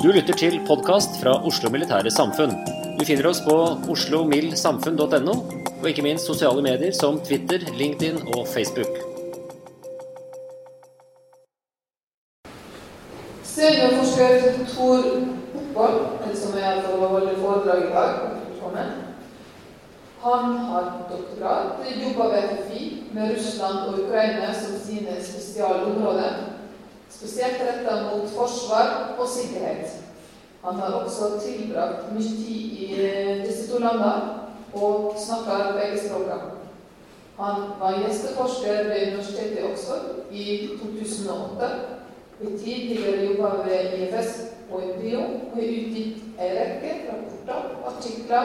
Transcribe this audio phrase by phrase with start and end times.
[0.00, 2.54] Du lytter til podkast fra Oslo Militære Samfunn.
[2.96, 3.56] Du finner oss på
[3.92, 5.34] oslomildsamfunn.no,
[5.76, 8.96] og ikke minst sosiale medier som Twitter, LinkedIn og Facebook.
[13.44, 16.00] Seniorforsker Tor Oppvold,
[16.32, 18.30] som er for å holde foredrag i dag,
[20.20, 26.59] han har doktorat, jobber ved FFI med Russland og Ukraina som sine spesialområder,
[27.10, 29.86] spesielt retta mot forsvar og sikkerhet.
[30.64, 32.88] Han har også tilbrakt mye tid i
[33.46, 34.40] disse to landene
[34.74, 36.56] og snakker begge språkene.
[37.40, 41.70] Han var gjesteforsker ved Universitetet i Oxford i 2008.
[42.40, 44.30] I tidligere jobba ved IFS
[44.70, 48.44] og UDIO og har utgitt en rekke rapporter, artikler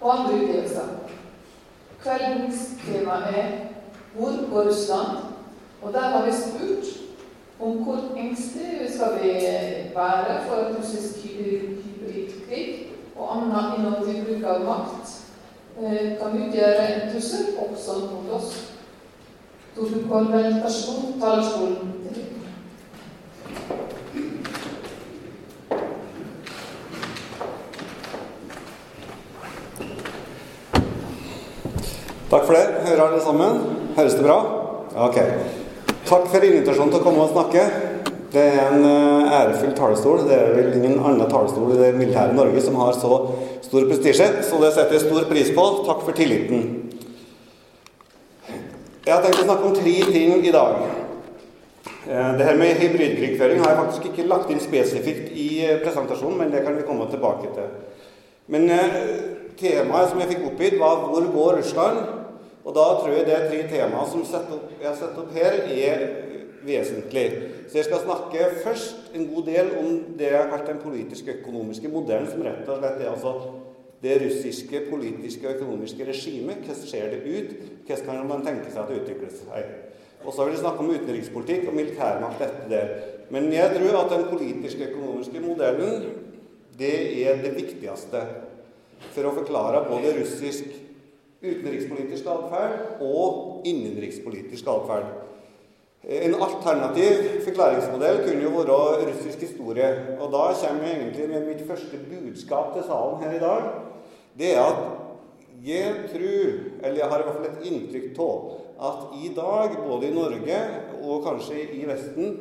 [0.00, 0.88] og andre utgivelser.
[2.02, 3.46] Kveldens tema er
[4.14, 5.18] 'Hvor går Russland?'
[5.82, 7.01] Og der har vi spurt
[7.62, 9.32] om hvor engstelige skal vi
[9.94, 15.12] være for at russisk hybridkrig og annen innovativ bruk av makt
[15.78, 18.50] eh, kan utgjøre en trussel også mot oss.
[19.76, 22.24] Torbjørn Kolben, vær så talerstolen til.
[32.30, 32.66] Takk for det.
[32.86, 33.58] Hører alle sammen?
[33.96, 34.38] Høres det bra?
[35.08, 35.18] Ok.
[36.12, 37.60] Takk for invitasjonen til å komme og snakke.
[38.34, 40.26] Det er en eh, ærefull talerstol.
[40.28, 43.20] Det er vel ingen annen talerstol i det militære Norge som har så
[43.64, 45.64] stor prestisje, så det setter jeg stor pris på.
[45.88, 46.68] Takk for tilliten.
[48.44, 50.84] Jeg har tenkt å snakke om tre ting i dag.
[51.80, 56.42] Eh, Det her med hybridkrigføring har jeg faktisk ikke lagt inn spesifikt i eh, presentasjonen,
[56.42, 57.72] men det kan vi komme tilbake til.
[58.52, 58.68] Men
[59.56, 62.21] temaet som jeg fikk oppgitt, var 'Hvor går Russland?'
[62.62, 66.04] Og da tror jeg er tre temaene som jeg har satt opp her, er
[66.62, 67.26] vesentlig.
[67.68, 71.90] Så jeg skal snakke først en god del om det har kalt den politiske økonomiske
[71.90, 73.34] modellen, som rett og slett er altså
[74.02, 76.62] det russiske politiske og økonomiske regimet.
[76.66, 77.56] Hvordan ser det ut?
[77.86, 79.74] Hvordan kan man tenke seg at det utvikler seg?
[80.22, 82.82] Og så vil jeg snakke om utenrikspolitikk og militærmakt etter det.
[83.34, 86.06] Men jeg tror at den politiske økonomiske modellen,
[86.78, 86.94] det
[87.26, 88.22] er det viktigste
[89.12, 90.68] for å forklare både russisk
[91.42, 95.10] utenrikspolitisk atferd og innenrikspolitisk atferd.
[96.02, 99.90] En alternativ forklaringsmodell kunne jo være russisk historie.
[100.18, 103.68] Og da kommer jeg egentlig med mitt første budskap til salen her i dag.
[104.38, 104.82] Det er at
[105.62, 106.48] jeg tror,
[106.82, 108.50] eller jeg har i hvert fall et inntrykk av,
[108.82, 110.58] at i dag, både i Norge
[111.02, 112.34] og kanskje i Vesten,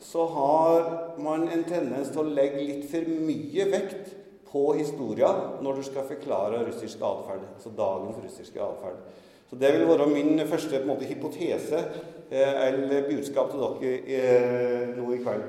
[0.00, 0.88] så har
[1.20, 4.14] man en tendens til å legge litt for mye vekt
[4.52, 5.32] på historia
[5.64, 7.44] når du skal forklare russisk atferd.
[7.56, 9.00] Altså dagens russiske atferd.
[9.50, 11.80] Så det vil være min første på en måte, hypotese
[12.30, 15.42] eh, eller budskap til dere eh, nå i kveld.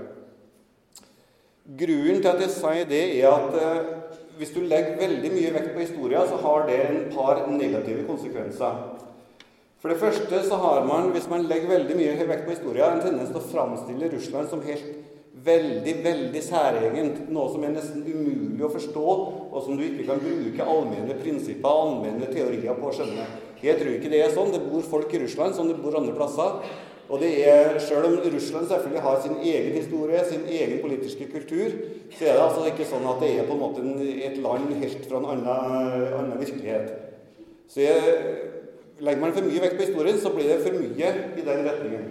[1.79, 3.93] Grunnen til at jeg sier det, er at eh,
[4.37, 8.81] hvis du legger veldig mye vekt på historia, så har det en par negative konsekvenser.
[9.79, 13.01] For det første så har man, hvis man legger veldig mye vekt på historia, en
[13.03, 15.02] tendens til å framstille Russland som helt
[15.45, 17.19] veldig, veldig særegent.
[17.33, 19.03] Noe som er nesten umulig å forstå,
[19.49, 23.27] og som du ikke kan bruke allmenne prinsipper allmenne teorier på å skjønne.
[23.63, 24.51] Jeg tror ikke det er sånn.
[24.51, 26.57] Det bor folk i Russland som det bor andre plasser.
[27.11, 31.75] Og det er, Selv om Russland selvfølgelig har sin egen historie, sin egen politiske kultur,
[32.17, 33.83] så er det altså ikke sånn at det er på en måte
[34.23, 36.93] et land helt fra en annen, annen virkelighet.
[37.67, 38.51] Så jeg,
[39.03, 42.03] Legger man for mye vekt på historien, så blir det for mye i den retningen.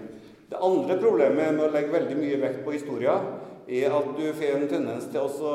[0.53, 3.29] Det andre problemet med å legge veldig mye vekt på historien,
[3.73, 5.53] er at du får en tendens til å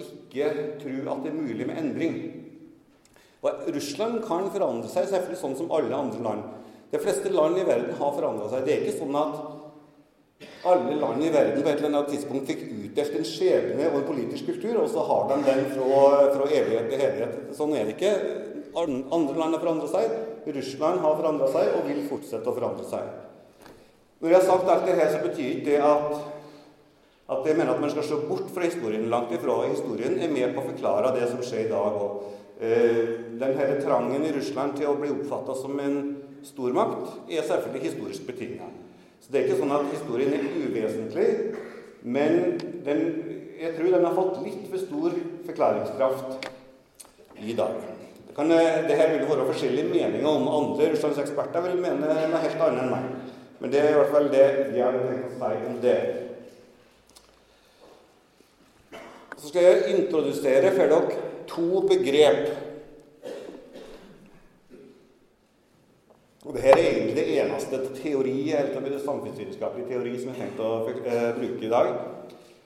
[0.00, 0.46] ikke
[0.80, 2.16] tro at det er mulig med endring.
[3.44, 6.48] Og Russland kan forandre seg selvfølgelig sånn som alle andre land.
[6.88, 8.64] De fleste land i verden har forandra seg.
[8.64, 9.36] Det er ikke sånn at
[10.72, 14.08] alle land i verden på et eller annet tidspunkt fikk utdelt en skjebne og en
[14.08, 17.40] politisk kultur, og så har de den fra, fra evighet til evighet.
[17.60, 18.14] Sånn er det ikke.
[18.72, 20.20] Andre land har forandra seg.
[20.48, 23.18] Russland har forandra seg og vil fortsette å forandre seg.
[24.20, 26.18] Når jeg har sagt alt det her, så betyr ikke det at,
[27.32, 29.08] at jeg mener at man skal se bort fra historien.
[29.08, 29.62] Langt ifra.
[29.70, 32.26] Historien er med på å forklare det som skjer i dag òg.
[32.60, 33.00] Eh,
[33.40, 35.96] den trangen i Russland til å bli oppfatta som en
[36.44, 38.68] stormakt er selvfølgelig historisk betinga.
[39.20, 41.26] Så det er ikke sånn at historien er uvesentlig,
[42.04, 43.02] men den,
[43.60, 45.16] jeg tror den har fått litt for stor
[45.48, 46.48] forklaringskraft
[47.40, 47.80] i dag.
[48.26, 50.48] Det, kan, eh, det her vil være forskjellige meninger om.
[50.48, 53.38] Andre russlandseksperter vil mene noe helt annet enn meg.
[53.60, 55.98] Men det er i hvert fall det jeg har tenkt å si om det.
[59.36, 62.48] Så skal jeg introdusere for dere to begrep.
[66.44, 70.70] Og Dette er egentlig det eneste teori, eller samfunnsvitenskapelig teori som jeg har tenkt å
[70.88, 71.90] uh, bruke i dag.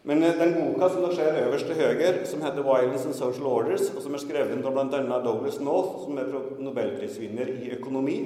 [0.07, 3.51] Men uh, den boka som dere ser øverst til høyre, som heter 'Violence and Social
[3.51, 5.19] Orders', og som er skrevet av bl.a.
[5.27, 8.19] Douglas North, som er nobelprisvinner i økonomi,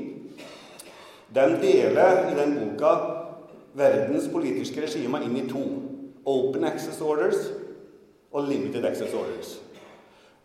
[1.35, 2.93] den deler i den boka
[3.79, 5.65] verdens politiske regimer inn i to.
[6.29, 7.49] Open access orders
[8.33, 9.57] og limited access orders.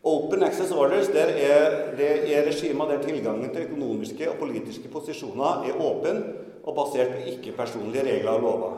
[0.04, 5.68] Open access orders der er, det er regimer der tilgangen til økonomiske og politiske posisjoner
[5.70, 6.24] er åpen
[6.64, 8.74] og basert på ikke-personlige regler og lover.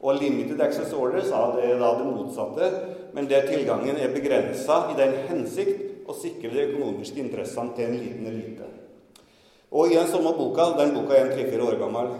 [0.00, 2.70] Og limited access orders ja, det er da det motsatte,
[3.14, 7.98] men der tilgangen er begrensa i den hensikt å sikre de økonomiske interessene til en
[7.98, 8.70] liten elite.
[9.70, 12.14] Og i den samme boka den boka er tre-fire år gammel,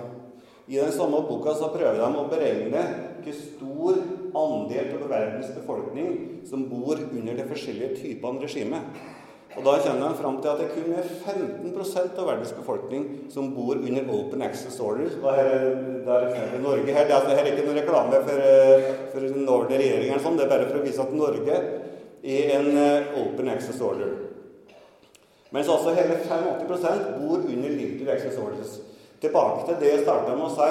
[0.70, 2.82] i den samme boka så prøver de å beregne
[3.24, 3.96] hvor stor
[4.38, 6.12] andel av verdens befolkning
[6.46, 8.78] som bor under de forskjellige typene regime.
[9.56, 13.50] Og Da kommer de fram til at det kun er 15 av verdens befolkning som
[13.50, 15.18] bor under open access orders.
[15.18, 15.74] Og her,
[16.06, 17.08] der er Norge her.
[17.08, 20.22] Det altså, er ikke noen reklame for, eh, for nåværende regjeringen.
[20.22, 20.38] Sånn.
[20.38, 21.56] Det er bare for å vise at Norge
[22.22, 24.29] er en eh, open access order.
[25.50, 28.78] Mens altså hele 85% bor under limited access orders.
[29.20, 30.68] Tilbake til det jeg starta med å si.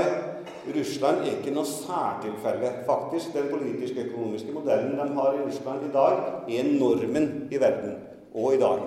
[0.76, 2.72] Russland er ikke noe særtilfelle.
[2.88, 8.00] Faktisk, Den politiske økonomiske modellen de har i Russland i dag, er normen i verden
[8.34, 8.82] og i dag.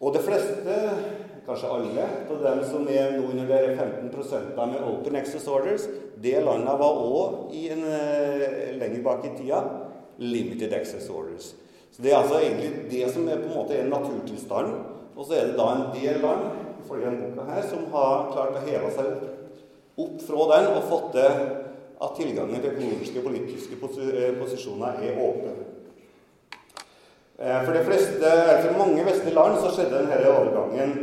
[0.00, 0.76] Og de fleste,
[1.46, 5.86] kanskje alle, av dem som er nå under de 15% med open access orders,
[6.22, 8.46] det landet var òg uh,
[8.78, 9.62] lenger bak i tida
[10.18, 11.54] limited access orders.
[11.92, 14.78] Så Det er altså egentlig det som er på en måte er naturtilstanden.
[15.16, 16.46] Og så er det da en del land
[16.84, 19.26] ifølge denne boka her, som har klart å heve seg opp,
[20.04, 21.42] opp fra den og fått til
[22.02, 23.98] at tilgangen til økonomiske og politiske pos
[24.40, 25.60] posisjoner er åpen.
[27.38, 30.96] Eh, for de fleste, for mange vestlige land så skjedde denne overgangen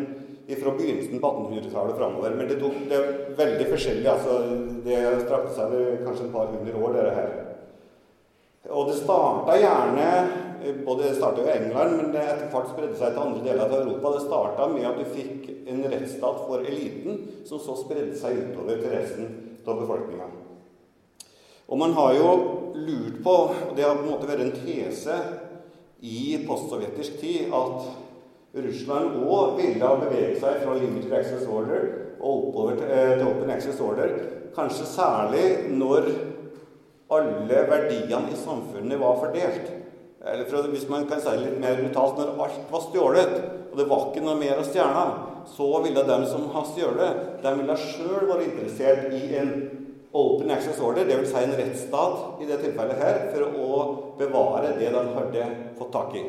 [0.50, 2.36] fra begynnelsen på 1800-tallet framover.
[2.36, 4.08] Men det, tok, det er veldig forskjellig.
[4.10, 4.40] altså
[4.86, 5.76] Det strakte seg
[6.06, 7.49] kanskje et par hundre år, dette her.
[8.68, 10.08] Og det starta gjerne
[10.86, 13.76] både Det starta i England, men det etter hvert spredde seg til andre deler av
[13.78, 14.12] Europa.
[14.12, 18.82] Det starta med at du fikk en rettsstat for eliten, som så spredde seg utover
[18.82, 19.30] til resten
[19.70, 20.28] av befolkninga.
[21.70, 22.30] Og man har jo
[22.76, 23.36] lurt på,
[23.70, 25.16] og det har på en måte vært en tese
[26.02, 27.90] i postsovjetisk tid, at
[28.60, 31.84] Russland òg ville ha beveget seg fra limited access order
[32.18, 34.16] og oppover til, eh, til open access order.
[34.56, 36.10] Kanskje særlig når
[37.10, 39.72] alle verdiene i samfunnet var fordelt.
[40.20, 43.36] Eller for, hvis man kan si det litt mer brutalt når alt var stjålet,
[43.72, 45.04] og det var ikke noe mer å stjele,
[45.50, 49.54] så ville de som har stjålet, de ville sjøl være interessert i en
[50.12, 51.30] open access order, dvs.
[51.32, 53.82] Si en rettsstat i det tilfellet her, for å
[54.20, 56.24] bevare det de hadde fått tak i.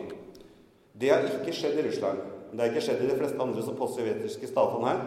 [1.00, 2.20] Det har ikke skjedd i Russland.
[2.52, 5.02] Det har ikke skjedd i de fleste andre som postsovjetiske statene her.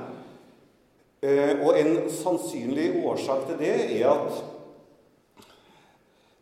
[1.24, 4.42] Eh, og en sannsynlig årsak til det er at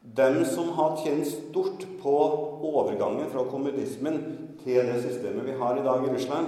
[0.01, 2.15] de som har tjent stort på
[2.65, 4.22] overgangen fra kommunismen
[4.63, 6.48] til det systemet vi har i dag i Russland,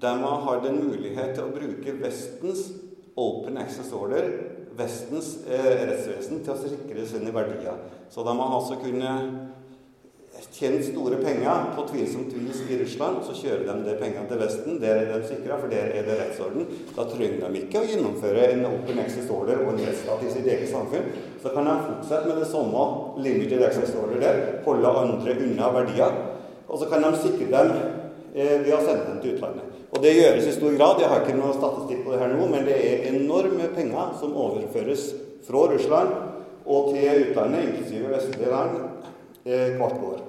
[0.00, 2.70] de har den en mulighet til å bruke Vestens
[3.18, 4.30] open access order
[4.78, 7.80] Vestens eh, rettsvesen til å sikre sine verdier.
[8.12, 9.12] Så de har altså kunne
[10.54, 14.78] tjent store penger på tvilsomt vis i Russland, så kjører de de pengene til Vesten.
[14.82, 16.66] Der er de sikra, for der er det rettsorden.
[16.96, 20.46] Da trenger de ikke å gjennomføre en open access order og en rettsstat i sitt
[20.46, 21.08] eget samfunn.
[21.42, 22.84] Så kan de fortsette med det samme
[23.24, 26.20] limited access order der, holde andre unna verdier.
[26.68, 27.74] Og så kan de sikre dem
[28.34, 29.74] eh, ved å sende dem til utlandet.
[29.88, 31.00] Og det gjøres i stor grad.
[31.00, 34.36] Jeg har ikke noe statistikk på det her nå, men det er enorme penger som
[34.36, 35.10] overføres
[35.48, 36.16] fra Russland
[36.68, 38.82] og til utlandet, inklusive vestlige land,
[39.46, 40.27] eh, hvert år.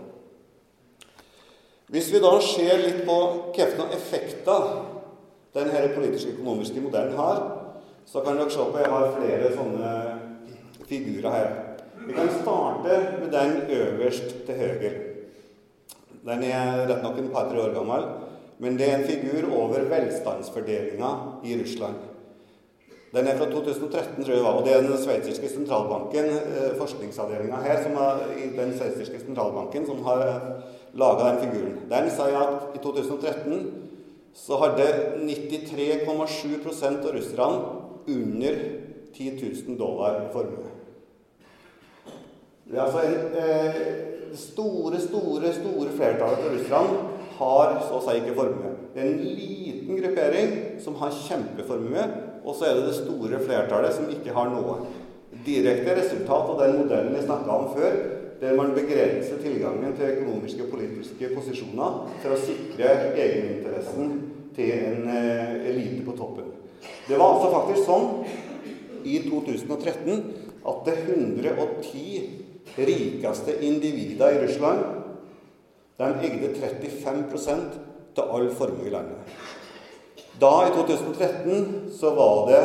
[1.90, 3.18] Hvis vi da ser litt på
[3.56, 4.66] hvilke effekter
[5.58, 7.40] denne politiske økonomiske modellen har,
[8.06, 9.94] så kan dere se på jeg har flere sånne
[10.90, 11.50] figurer her.
[12.06, 14.92] Vi kan starte med den øverst til høyre.
[16.30, 18.06] Den er rett nok en par-tre år gammel,
[18.60, 21.12] men det er en figur over velstandsfordelinga
[21.48, 22.06] i Russland.
[23.14, 26.76] Den er fra 2013, tror jeg det var, og det er den sveitsiske sentralbanken, eh,
[26.78, 28.20] forskningsavdelinga her, som er,
[28.58, 30.22] den sveitsiske sentralbanken, som har
[30.94, 31.78] laga den figuren.
[31.90, 33.64] Den sier at i 2013
[34.34, 34.88] så hadde
[35.26, 37.60] 93,7% av russerne
[38.08, 38.60] under
[39.14, 39.32] 10
[39.68, 40.70] 000 dollar i formue.
[42.70, 43.80] Det er altså en eh,
[44.38, 47.00] store, store, store flertallet av russerne
[47.40, 48.76] har så å si ikke formue.
[48.94, 52.06] Det er en liten gruppering som har kjempeformue,
[52.44, 54.80] og så er det det store flertallet som ikke har noe.
[55.46, 57.98] Direkte resultat av den modellen vi snakka om før,
[58.40, 64.14] der man begrenser tilgangen til økonomiske og politiske posisjoner for å sikre egeninteressen
[64.56, 66.54] til en eh, elite på toppen.
[67.08, 68.08] Det var altså faktisk sånn
[69.04, 70.24] i 2013
[70.70, 74.86] at det 110 rikeste individer i Russland
[76.00, 77.80] de eide 35%
[78.20, 79.40] av all formue i landet.
[80.40, 82.62] Da, i 2013, så var det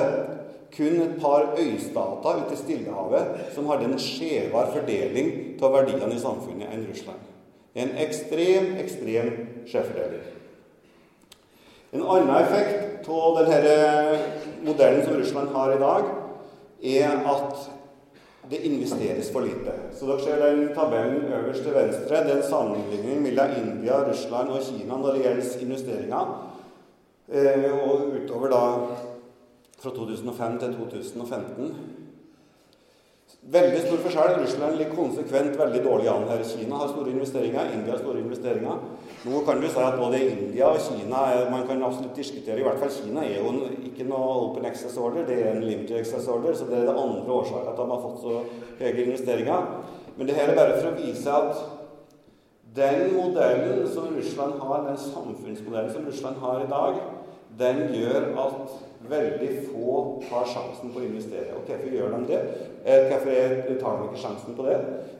[0.76, 5.30] kun et par øystater ute i Stillehavet som hadde en skjevere fordeling
[5.62, 7.30] av verdiene i samfunnet enn Russland.
[7.74, 9.30] En ekstrem, ekstrem
[9.70, 10.26] skjevfordeling.
[11.94, 14.18] En annen effekt av denne
[14.66, 16.10] modellen som Russland har i dag,
[16.84, 17.70] er at
[18.50, 19.72] det investeres for lite.
[19.96, 22.24] Så dere ser den tabellen øverst til venstre.
[22.26, 26.34] Det er en sammenligning mellom India, Russland og Kina når det gjelder investeringer.
[27.32, 28.64] Eh, og utover da
[29.84, 31.76] fra 2005 til 2015.
[33.54, 34.38] Veldig stor forskjell.
[34.40, 36.44] Russland ligger konsekvent veldig dårlig an her.
[36.48, 38.78] Kina har store investeringer, India har store investeringer.
[39.24, 41.20] Nå kan du si at både India og Kina
[41.52, 42.56] man kan absolutt diskutere.
[42.60, 43.52] I hvert fall Kina er jo
[43.90, 46.56] ikke noe open access order, det er en limited access order.
[46.56, 48.40] Så det er det andre årsaken at de har fått så
[48.80, 49.68] høye investeringer.
[50.16, 51.64] Men det her er bare for å vise at
[52.74, 57.04] den modellen som Russland har, den samfunnsmodellen som Russland har i dag,
[57.58, 58.72] den gjør at
[59.10, 61.56] veldig få tar sjansen på å investere.
[61.56, 62.40] Og hvorfor gjør de det?
[62.84, 64.76] Eh, hvorfor tar de ikke sjansen på det?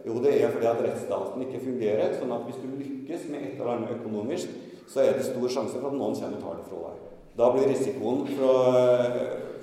[0.06, 2.14] Jo, det er fordi at rettsstaten ikke fungerer.
[2.18, 4.48] sånn at hvis du lykkes med et eller annet økonomisk,
[4.88, 7.02] så er det stor sjanse for at noen og tar det fra deg.
[7.36, 8.56] Da blir risikoen for å,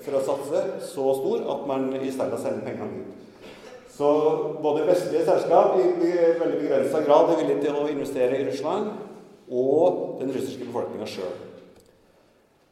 [0.03, 3.21] for å satse så stor at man i stedet sender pengene ut.
[3.91, 4.09] Så
[4.63, 8.91] både vestlige selskap i veldig begrensa grad er villige til å investere i Russland,
[9.51, 11.50] og den russiske befolkninga sjøl.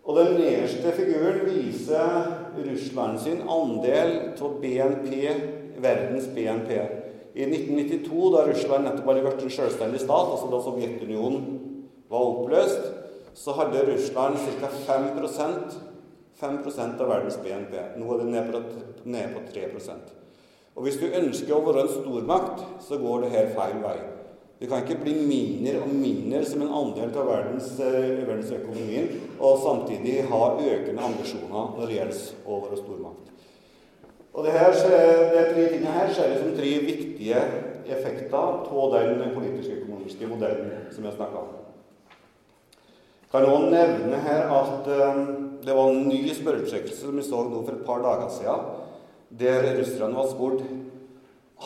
[0.09, 5.11] Og den nederste figuren viser Russland sin andel av BNP,
[5.77, 6.71] verdens BNP.
[7.37, 11.43] I 1992, da Russland nettopp hadde blitt en selvstendig stat, altså da Sovjetunionen
[12.09, 12.89] var oppløst,
[13.37, 14.71] så hadde Russland ca.
[14.87, 15.77] 5%
[16.39, 17.75] 5% av verdens BNP.
[17.99, 20.13] Nå er det nede på, ned på 3%
[20.75, 23.97] Og Hvis du ønsker å være en stormakt, så går det her feil vei.
[24.59, 29.07] Vi kan ikke bli mindre og mindre som en andel av verdens, eh, verdensøkonomien
[29.39, 33.29] og samtidig ha økende ambisjoner når det gjelder over- og stormakt.
[34.33, 37.39] Og det her, de tre tingene her ser jeg som tre viktige
[37.87, 41.55] effekter av den politiske økonomiske modellen som jeg snakka om.
[43.23, 45.25] Jeg kan også nevne her at um,
[45.65, 48.69] det var en ny spørreundersøkelse som vi så nå for et par dager siden,
[49.39, 50.63] der russerne var spurt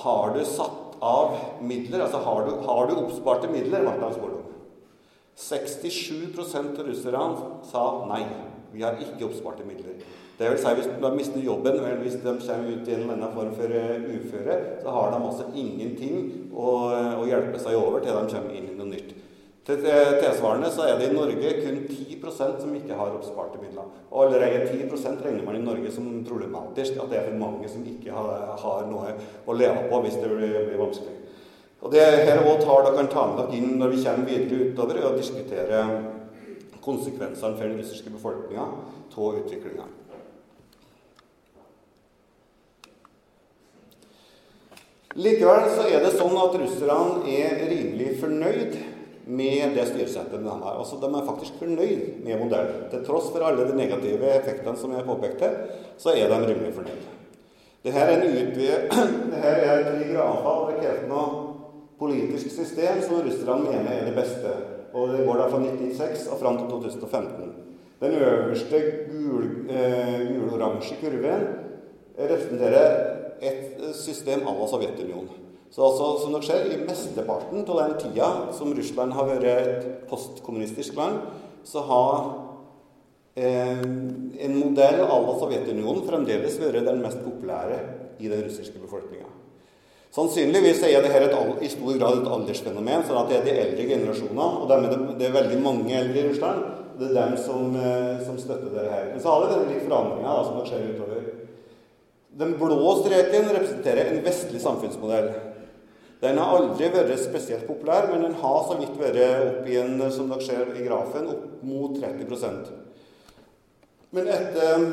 [0.03, 2.05] har du satt av midler.
[2.05, 4.39] Altså har du, har du oppsparte midler, Martha om.
[5.39, 8.23] 67% av russerne sa nei.
[8.73, 10.01] Vi har ikke oppsparte midler.
[10.37, 13.13] Det vil si Hvis de mister jobben, eller hvis de kommer ut i en eller
[13.13, 16.71] annen form for eh, uføre, så har de altså ingenting å,
[17.21, 19.12] å hjelpe seg over til de kommer inn i noe nytt.
[19.63, 23.87] Tilsvarende så er det i Norge kun 10% som ikke har oppsparte midler.
[24.11, 26.97] Og allerede 10% regner man i Norge som problematisk.
[26.99, 29.15] At det er for mange som ikke har, har noe
[29.47, 31.15] å leve på hvis det blir, blir vanskelig.
[31.83, 34.67] Og det her også tall dere kan ta med dere inn når vi kommer videre
[34.67, 35.81] utover og diskutere
[36.83, 38.67] konsekvensene for den russiske befolkninga
[39.15, 39.87] av utviklinga.
[45.23, 48.92] Likevel så er det sånn at russerne er rimelig fornøyd
[49.25, 50.77] med det styresettet den har.
[50.77, 52.85] Altså, de er faktisk fornøyd med modellen.
[52.91, 55.51] Til tross for alle de negative effektene som jeg påpekte,
[55.97, 57.09] så er de rimelig fornøyd.
[57.83, 58.91] Dette er, en utvidet
[59.31, 59.83] dette er.
[59.83, 61.25] Det krever noe
[61.99, 64.53] politisk system som russerne mener er det beste.
[64.93, 67.53] Og Det går da fra 1996 og fram til 2015.
[68.03, 71.45] Den øverste gul-oransje eh, kurven
[72.19, 72.87] representerer
[73.41, 75.29] et system à la Sovjetunionen.
[75.73, 79.85] Så altså, som dere ser, i mesteparten av den tida som Russland har vært et
[80.09, 81.23] postkommunistisk land,
[81.65, 82.17] så har
[83.33, 87.79] eh, en modell à la Sovjetunionen fremdeles vært den mest populære
[88.21, 89.31] i den russiske befolkninga.
[90.13, 93.87] Sannsynligvis er dette et, i stor grad et aldersfenomen, sånn at det er de eldre
[93.89, 96.67] generasjonene, og det er, det er veldig mange eldre i Russland,
[96.99, 99.09] det er dem som, eh, som støtter dette her.
[99.15, 101.25] Men så har det litt forandringer som skjer utover.
[102.43, 105.31] Den blå streken representerer en vestlig samfunnsmodell.
[106.23, 110.29] Den har aldri vært spesielt populær, men den har så vidt vært opp igjen, som
[110.31, 112.71] dere ser i grafen, opp mot 30%
[114.15, 114.87] Men etter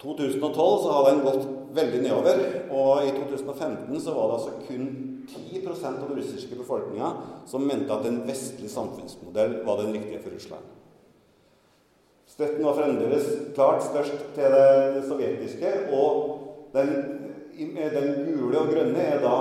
[0.00, 1.44] 2012 så har den gått
[1.76, 2.42] veldig nedover.
[2.70, 4.88] Og i 2015 så var det altså kun
[5.28, 7.12] 10% av den russiske befolkninga
[7.50, 10.74] som mente at en vestlig samfunnsmodell var den riktige for Russland.
[12.28, 13.26] Støtten var fremdeles
[13.56, 16.12] klart størst til det sovjetiske, og
[16.72, 16.92] den,
[17.58, 19.34] den, gule og grønne er da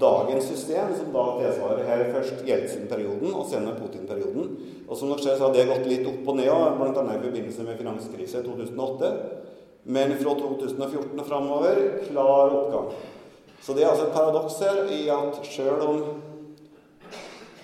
[0.00, 4.50] dagens system, som da tilsvarer her først Jeltsin-perioden og senere Putin-perioden.
[4.88, 7.06] Og som dere ser, så har det gått litt opp og ned, bl.a.
[7.16, 9.12] i forbindelse med finanskrisen i 2008.
[9.84, 12.92] Men fra 2014 og framover klar oppgang.
[13.62, 16.04] Så det er altså et paradoks her i at sjøl om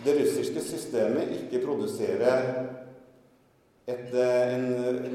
[0.05, 2.69] det russiske systemet ikke produserer
[3.89, 4.67] et, eh, en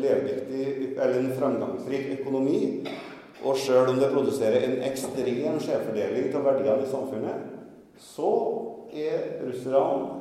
[0.02, 2.88] levedyktig eller en framgangsrik økonomi,
[3.44, 7.48] og sjøl om det produserer en ekstrem skjevfordeling av verdiene i samfunnet,
[8.00, 8.32] så
[8.94, 10.20] er russerne,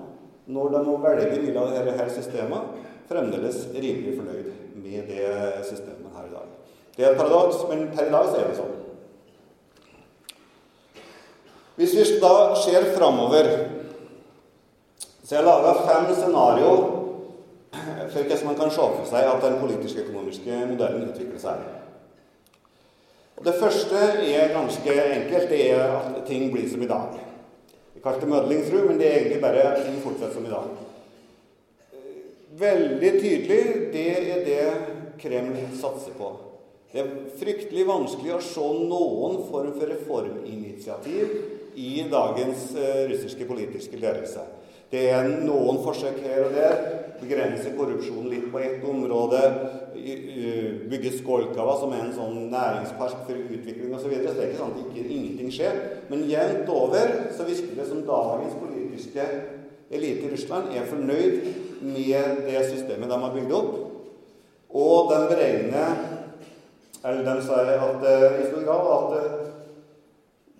[0.52, 2.72] når de må velge mellom disse systemet,
[3.08, 4.48] fremdeles rimelig fornøyd
[4.82, 5.26] med det
[5.68, 6.48] systemet her i dag.
[6.96, 8.78] Det er et paradoks, men per i dag er det sånn.
[11.76, 13.46] Hvis vi da ser framover
[15.22, 16.82] Så jeg laga fem scenarioer
[18.12, 21.62] for hvordan man kan se for seg at den politiske økonomiske modellen utvikler seg.
[23.40, 25.48] Det første er ganske enkelt.
[25.50, 27.16] Det er at ting blir som i dag.
[27.94, 30.70] Vi kaller det mødlingsru, men det er egentlig bare at ting fortsetter som i dag.
[32.62, 34.64] Veldig tydelig det er det
[35.22, 36.32] Kreml satser på.
[36.92, 41.30] Det er fryktelig vanskelig å se noen form for reforminitiativ
[41.80, 44.44] i dagens uh, russiske politiske ledelse.
[44.92, 46.74] Det er noen forsøk her og der.
[47.22, 49.40] Begrense korrupsjonen litt på ett område.
[50.90, 54.04] Bygge Skolkava, som er en sånn næringspark for utvikling osv.
[54.04, 54.34] Så, videre.
[54.34, 55.80] så det er ikke sånn at ikke, ingenting skjer.
[56.10, 59.28] Men jevnt over så virker det som dagens politiske
[59.92, 61.48] elite i Russland er fornøyd
[61.82, 63.72] med det systemet de har bygd opp.
[64.72, 66.08] Og de beregner
[67.02, 69.32] Eller de sier at, eh, at eh,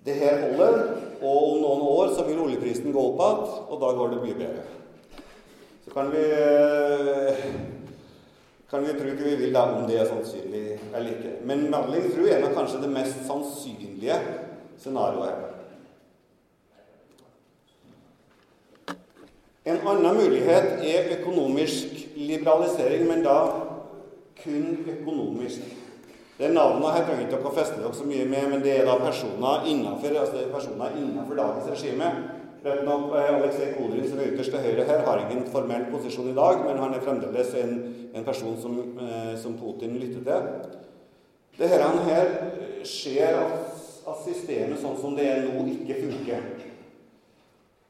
[0.03, 1.02] det her holder.
[1.23, 4.39] Og om noen år så vil oljeprisen gå opp igjen, og da går det mye
[4.41, 4.65] bedre.
[5.85, 6.25] Så kan vi
[8.73, 11.33] kan vi tro ikke vi vil da om det er sannsynlig eller ikke.
[11.45, 14.15] Men Madeline tror er nok kanskje det mest sannsynlige
[14.81, 15.51] scenarioet.
[19.63, 23.37] En annen mulighet er økonomisk liberalisering, men da
[24.41, 24.65] kun
[24.97, 25.61] økonomisk.
[26.37, 28.95] Det navnet her trenger ikke å feste dere så mye med, men det er da
[29.01, 32.07] personer innenfor, altså personer innenfor dagens regime.
[32.63, 36.35] Rett nok, Aleksej Kodrin, som er ytterst til høyre her, har ingen formell posisjon i
[36.37, 37.73] dag, men han er fremdeles en,
[38.15, 40.47] en person som, eh, som, Putin lytter til.
[41.59, 42.31] Dette her
[42.87, 43.75] skjer at,
[44.07, 46.47] at systemet sånn som det er nå, ikke funker.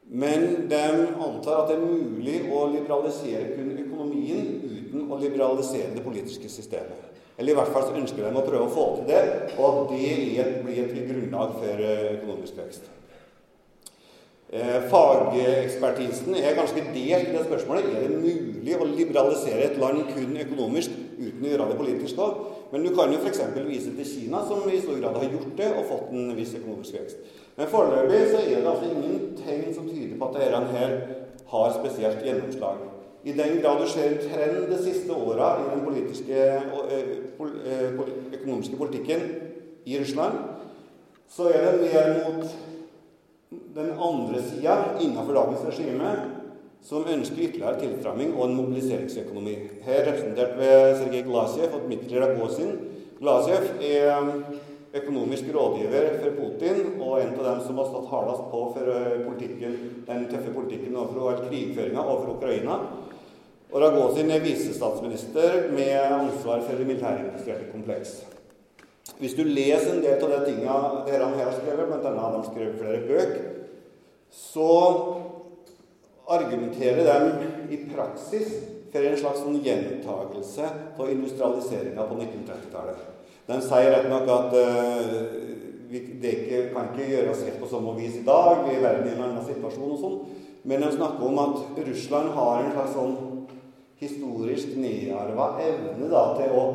[0.10, 0.84] Men de
[1.15, 7.12] antar at det er mulig å liberalisere kun økonomien uten å liberalisere det politiske systemet.
[7.38, 9.22] Eller i hvert fall så ønsker de å prøve å få til det,
[9.58, 12.91] og at det blir et grunnlag for eh, økonomisk vekst.
[14.54, 17.88] Eh, fagekspertisen er ganske delt i det spørsmålet.
[17.89, 22.43] Er det mulig å liberalisere et land kun økonomisk uten å gjøre det politisk òg?
[22.69, 23.41] Men du kan jo f.eks.
[23.65, 27.00] vise til Kina, som i stor grad har gjort det og fått en viss økonomisk
[27.00, 27.26] vekst.
[27.58, 30.96] Men foreløpig så er det altså ingen tegn som tyder på at dette her
[31.50, 32.92] har spesielt gjennomslag.
[33.23, 38.01] I den grad du ser en trend de siste åra i den politiske eh, eh,
[38.33, 39.21] økonomiske politikken
[39.86, 40.41] i Russland,
[41.31, 42.55] så er det mer mot
[43.75, 46.12] den andre sida innenfor dagens regime
[46.83, 49.55] som ønsker ytterligere tilstramming og en mobiliseringsøkonomi.
[49.86, 52.75] Her representert ved Sergej Glasjev og Dmitrij Ragozin.
[53.21, 54.33] Glasjev er
[54.99, 58.91] økonomisk rådgiver for Putin og en av dem som har stått hardest på for
[59.29, 59.79] politikken,
[60.12, 62.77] den tøffe politikken overfor krigføringa overfor Ukraina.
[63.73, 68.19] Og Ragozin er visestatsminister med ansvar for det militærindustrielle kompleks.
[69.17, 72.12] Hvis du leser en del av de tingene han her har skrevet, bl.a.
[72.13, 73.49] har han skrevet flere bøker,
[74.29, 74.69] så
[76.29, 78.53] argumenterer de i praksis
[78.93, 83.09] for en slags sånn gjentagelse av industrialiseringa på 1930-tallet.
[83.49, 85.17] De sier rett nok at uh,
[86.21, 88.63] det ikke, kan ikke gjøres helt på samme vis i dag.
[88.69, 90.19] Vi er i en annen situasjon og sånn.
[90.63, 93.33] Men de snakker om at Russland har en slags sånn
[94.03, 96.65] historisk nedarva evne da, til å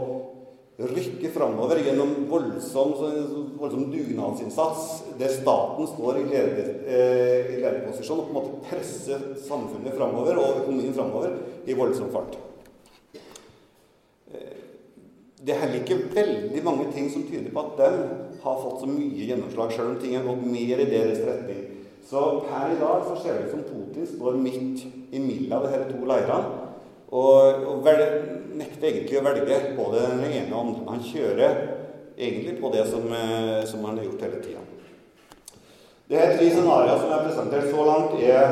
[0.79, 2.93] rykke framover gjennom voldsom,
[3.59, 4.85] voldsom dugnadsinnsats,
[5.19, 10.39] der staten står i, leder, eh, i lederposisjon og på en måte presser samfunnet framover
[10.39, 11.35] og økonomien framover
[11.67, 12.39] i voldsom fart.
[15.39, 17.91] Det er heller ikke veldig mange ting som tyder på at de
[18.43, 21.61] har fått så mye gjennomslag, sjøl om ting har gått mer i deres retning.
[22.09, 24.83] Så her i dag så ser det ut som Putin står midt
[25.15, 26.68] i av disse to leirene.
[27.09, 28.03] Og, og vel,
[28.59, 30.87] nekter egentlig å velge både den ene og andre.
[30.91, 31.61] Han kjører
[32.19, 34.65] egentlig på det som, eh, som han har gjort hele tida.
[36.09, 38.45] Er tre scenarioene som er presentert så langt, er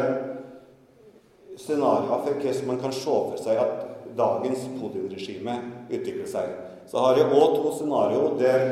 [1.57, 3.85] scenarioer for hvordan man kan se for seg at
[4.17, 5.55] dagens Putin-regime
[5.89, 6.53] utvikler seg
[6.91, 8.67] så har jeg òg to scenarioer der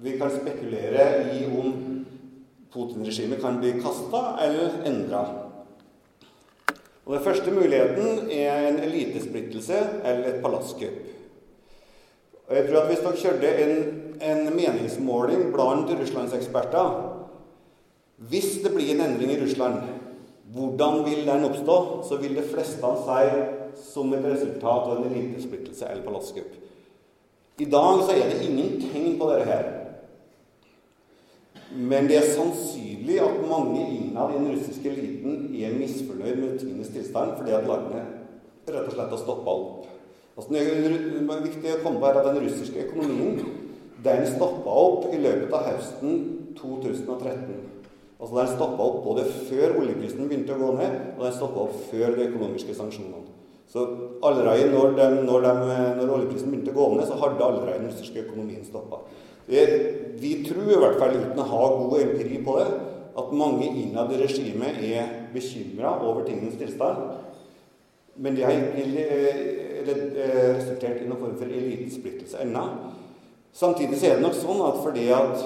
[0.00, 1.72] vi kan spekulere i om
[2.70, 5.24] Putin-regimet kan bli kasta eller endra.
[7.06, 10.98] Og Den første muligheten er en elitesplittelse eller et palasscup.
[12.50, 13.74] Jeg tror at Hvis dere kjørte en,
[14.20, 17.16] en meningsmåling blant russlandseksperter
[18.16, 19.74] Hvis det blir en endring i Russland,
[20.52, 22.04] hvordan vil den oppstå?
[22.08, 26.56] Så vil de fleste si som et resultat av en elitesplittelse eller palasscup.
[27.60, 29.79] I dag så er det ingen tegn på dette her.
[31.76, 36.90] Men det er sannsynlig at mange innad i den russiske eliten er misfornøyd med tingenes
[36.90, 39.88] tilstand fordi at landet rett og slett har stoppa opp.
[40.36, 43.40] Altså, det er viktig å komme på her at Den russiske økonomien
[44.04, 46.20] den stoppa opp i løpet av høsten
[46.56, 47.58] 2013.
[48.20, 51.76] Altså Den stoppa opp både før oljeprisen begynte å gå ned, og den stoppa opp
[51.90, 53.26] før de økonomiske sanksjonene.
[53.70, 53.84] Så
[54.26, 57.92] allerede når, de, når, de, når, oljeprisen begynte å gå ned, så hadde allerede den
[57.92, 59.04] russiske økonomien stoppa.
[60.20, 62.68] Vi tror i hvert fall, uten å ha god empiri på det,
[63.20, 67.16] at mange innad i regimet er bekymra over tingenes tilstand.
[68.20, 69.40] Men det har ikke eh,
[70.58, 72.64] resultert i noen form for elitesplittelse ennå.
[73.56, 75.44] Samtidig er det nok sånn at fordi at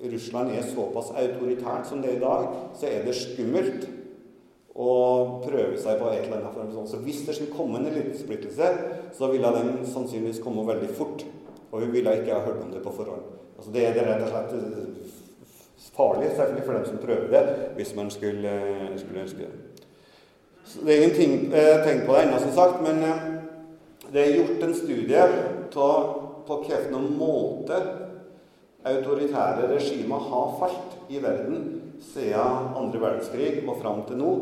[0.00, 2.46] Russland er såpass autoritært som det er i dag,
[2.78, 3.84] så er det skummelt
[4.80, 4.94] å
[5.44, 6.72] prøve seg på et eller annet form.
[6.72, 6.88] Sånn.
[6.88, 8.70] Så hvis det skulle komme en elitesplittelse,
[9.16, 11.26] så ville den sannsynligvis komme veldig fort.
[11.70, 13.39] Og vi ville ikke ha hørt om det på forhånd.
[13.60, 17.90] Altså det er rett og slett eh, farlig, selvfølgelig for dem som prøver det, hvis
[17.96, 18.52] man skulle,
[18.96, 19.50] skulle ønske det.
[20.64, 23.26] Så det er ingenting eh, tegn på det ennå, som sagt, men eh,
[24.12, 25.26] det er gjort en studie
[25.76, 26.08] av
[26.48, 27.82] på hvilken måte
[28.88, 31.66] autoritære regimer har falt i verden
[32.00, 34.32] siden andre verdenskrig og fram til nå.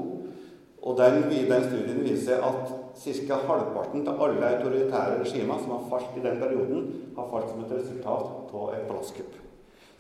[0.83, 3.41] Og den, den studien viser at ca.
[3.47, 7.75] halvparten av alle autoritære regimer som har falt i den perioden, har falt som et
[7.79, 9.35] resultat av et plasskupp.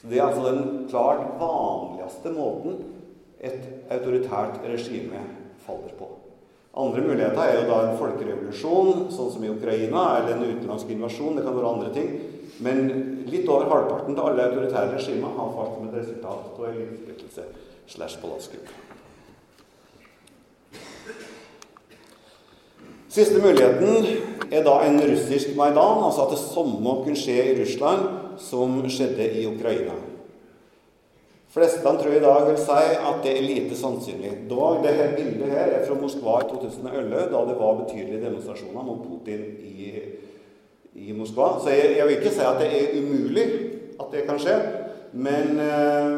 [0.00, 2.80] Så Det er altså den klart vanligste måten
[3.40, 5.22] et autoritært regime
[5.66, 6.08] faller på.
[6.78, 11.36] Andre muligheter er jo da en folkerevolusjon, sånn som i Ukraina, eller en utenlandsk invasjon.
[11.36, 12.12] Det kan være andre ting.
[12.62, 17.48] Men litt over halvparten av alle autoritære regimer har falt som et resultat av elitesplittelse
[17.88, 18.87] slash palasskupp.
[23.08, 24.04] Siste muligheten
[24.52, 28.04] er da en russisk Maidan, altså at det samme kunne skje i Russland
[28.44, 29.96] som skjedde i Ukraina.
[31.48, 34.34] Flestene tror i dag vil si at det er lite sannsynlig.
[34.50, 39.00] Dog, her bildet her er fra Moskva i 2011, da det var betydelige demonstrasjoner mot
[39.06, 39.88] Putin i,
[41.08, 41.54] i Moskva.
[41.62, 43.48] Så jeg, jeg, vil ikke si at det er umulig
[43.96, 44.58] at det kan skje,
[45.16, 46.14] men eh,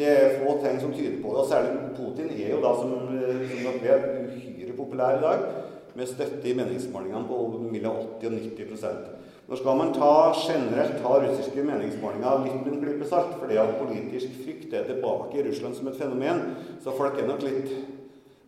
[0.00, 1.44] det er få ting som tyder på det.
[1.44, 5.48] Og særlig Putin er jo da, som, eh, som dere vet, uhyre populær i dag
[5.96, 11.18] med støtte i meningsmålingene på mellom 80 og 90% Nå skal man ta, generelt ta
[11.22, 15.76] russiske meningsmålinger litt med en klype salt, fordi at politisk frykt er tilbake i Russland
[15.76, 16.40] som et fenomen.
[16.82, 17.70] Så folk er nok litt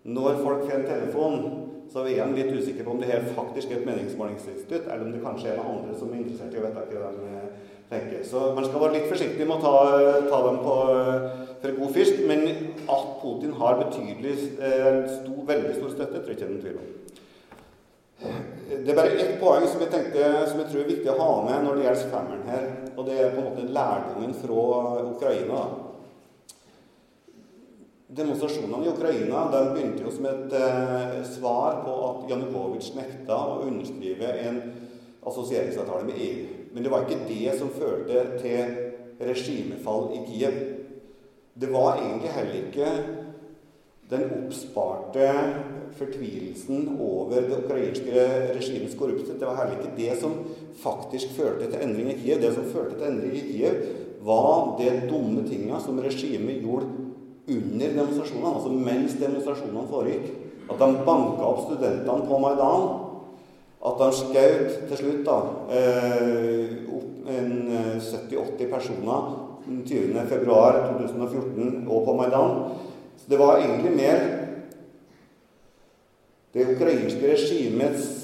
[0.08, 1.40] Når folk får en telefon,
[1.92, 5.10] så er de litt usikre på om det her faktisk er et meningsmålingsinstitutt, eller om
[5.12, 8.22] det kanskje er noen andre som er interessert i å vite hva de eh, tenker.
[8.24, 9.74] Så man skal være litt forsiktig med å ta,
[10.30, 10.76] ta dem på,
[11.60, 12.22] for god fisk.
[12.30, 12.46] Men
[12.88, 16.64] at Putin har betydelig, eh, stor, veldig stor støtte, tror jeg ikke det er noen
[16.64, 16.94] tvil om.
[18.18, 21.34] Det er bare ett poeng som jeg, tenkte, som jeg tror er viktig å ha
[21.46, 22.64] med når det gjelder femmeren her.
[22.96, 24.64] og det er på en måte lærdommen fra
[25.06, 25.60] Ukraina.
[28.18, 33.60] Demonstrasjonene i Ukraina de begynte jo som et eh, svar på at Janukovitsj nekta å
[33.68, 34.60] underskrive en
[35.28, 36.46] assosieringsavtale med EU.
[36.72, 38.74] Men det var ikke det som førte til
[39.28, 40.58] regimefall i Kiev.
[41.54, 42.90] Det var egentlig heller ikke
[44.08, 45.26] den oppsparte
[45.98, 48.12] fortvilelsen over det ukrainske
[48.54, 49.40] regimets korrupthet.
[49.40, 50.32] Det var heller ikke det som
[50.82, 52.38] faktisk førte til endring i Kiev.
[52.42, 53.74] Det som førte til endring i Kiev,
[54.24, 56.86] var de dumme tinga som regimet gjorde
[57.48, 60.26] under demonstrasjonene, altså mens demonstrasjonene foregikk.
[60.68, 62.82] At de banka opp studentene på Maidan.
[63.88, 65.38] At de skjøt til slutt da,
[65.72, 66.66] eh,
[66.96, 67.52] opp en
[68.00, 69.20] 70-80 eh, personer
[69.68, 72.50] 20.2.2014 og på Maidan.
[73.28, 74.22] Det var egentlig mer
[76.52, 78.14] det ukrainske regimets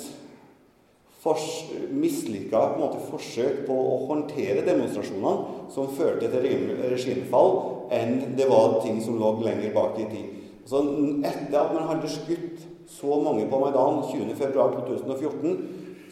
[1.95, 2.61] mislykka
[3.09, 6.45] forsøk på å håndtere demonstrasjonene som førte til
[6.91, 7.55] regimefall,
[7.97, 10.43] enn det var ting som lå lenger bak i tid.
[10.69, 10.81] Så
[11.25, 15.57] etter at man hadde skutt så mange på Maidan 20.2.2014,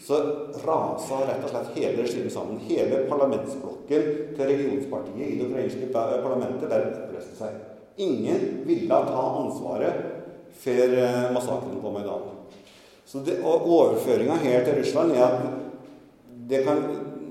[0.03, 0.17] så
[0.65, 2.57] rasa rett og slett hele regimet sammen.
[2.67, 7.62] Hele parlamentsblokken til regionspartiet i det ukrainske parlamentet bare oppløste seg.
[7.97, 9.93] Ingen ville ta ansvaret
[10.63, 12.21] for eh, massakren på Maidan.
[13.05, 16.81] Så det, Overføringa her til Russland er at kan,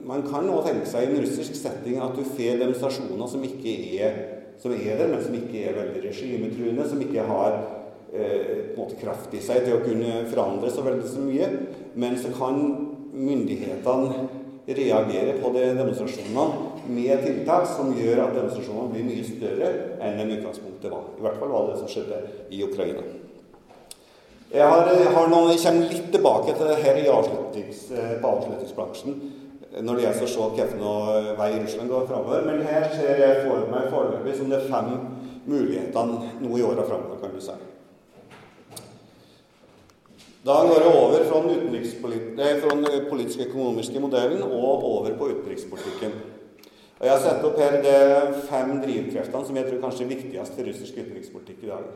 [0.07, 3.75] man kan nå tenke seg i en russisk setting at du får demonstrasjoner som ikke
[3.98, 4.18] er,
[4.62, 7.59] som er der, men som ikke er veldig regimetruende, som ikke har
[8.14, 11.51] eh, kraft i seg til å kunne forandre så veldig så mye.
[11.98, 12.62] Men så kan
[13.12, 16.44] myndighetene reagere på de demonstrasjonene
[16.87, 19.72] med tiltak som gjør at demonstrasjonene blir mye større
[20.03, 21.11] enn de utgangspunktet var.
[21.18, 23.05] I hvert fall var det det som skjedde i Ukraina.
[24.53, 29.22] Jeg, har, har noen, jeg kommer litt tilbake til det her avslutnings, eh, på avslutningsbransjen
[29.81, 32.42] når det gjelder å se hvilken vei Russland går framover.
[32.44, 34.90] Men her ser jeg for meg foreløpig som det er fem
[35.48, 37.57] mulighetene nå i åra framover, kan du si.
[40.46, 46.16] Da går jeg over fra den, den politiske økonomiske modellen og over på utenrikspolitikken.
[46.98, 50.57] Og Jeg har satt opp her de fem drivkreftene som jeg tror kanskje er viktigst
[50.57, 51.87] for russisk utenrikspolitikk i dag.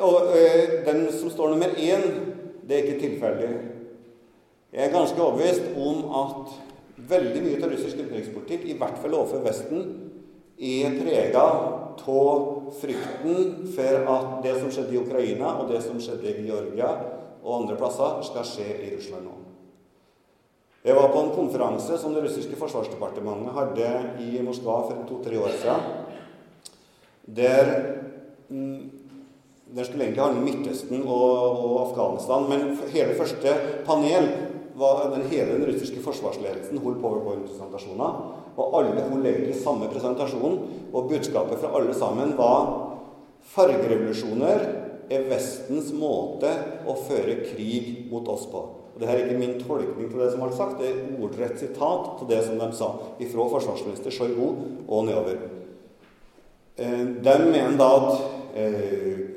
[0.00, 2.06] Og øh, den som står nummer én,
[2.68, 3.50] det er ikke tilfeldig.
[4.72, 6.54] Jeg er ganske overbevist om at
[7.10, 10.01] veldig mye av russisk utenrikspolitikk, i hvert fall overfor Vesten,
[10.62, 16.30] er prega av frykten for at det som skjedde i Ukraina, og det som skjedde
[16.30, 16.92] i Georgia
[17.42, 19.38] og andre plasser, skal skje i Russland nå.
[20.82, 23.90] Jeg var på en konferanse som det russiske forsvarsdepartementet hadde
[24.24, 25.84] i Moskva for to-tre år siden,
[27.22, 27.68] der
[28.48, 28.90] mm,
[29.74, 32.48] den skulle egentlig handle om Midtøsten og, og, Afghanistan.
[32.50, 33.54] Men hele første
[33.86, 34.26] panel
[34.74, 38.41] var den hele den russiske forsvarsledelsen holdt powerpoint-presentasjoner.
[38.56, 40.58] Og alle holdt egentlig samme presentasjon.
[40.92, 42.68] Og budskapet fra alle sammen var
[43.54, 44.66] fargerevolusjoner
[45.12, 46.50] er Vestens måte
[46.88, 48.62] å føre krig mot oss på.
[48.92, 52.10] Og Dette er ikke min tolkning til det som ble sagt, det er ordrett sitat
[52.18, 52.90] til det som de sa
[53.24, 54.48] ifra forsvarsminister Sjojgu
[54.86, 55.40] og nedover.
[56.76, 58.10] Eh, de mener da at
[58.56, 59.32] eh,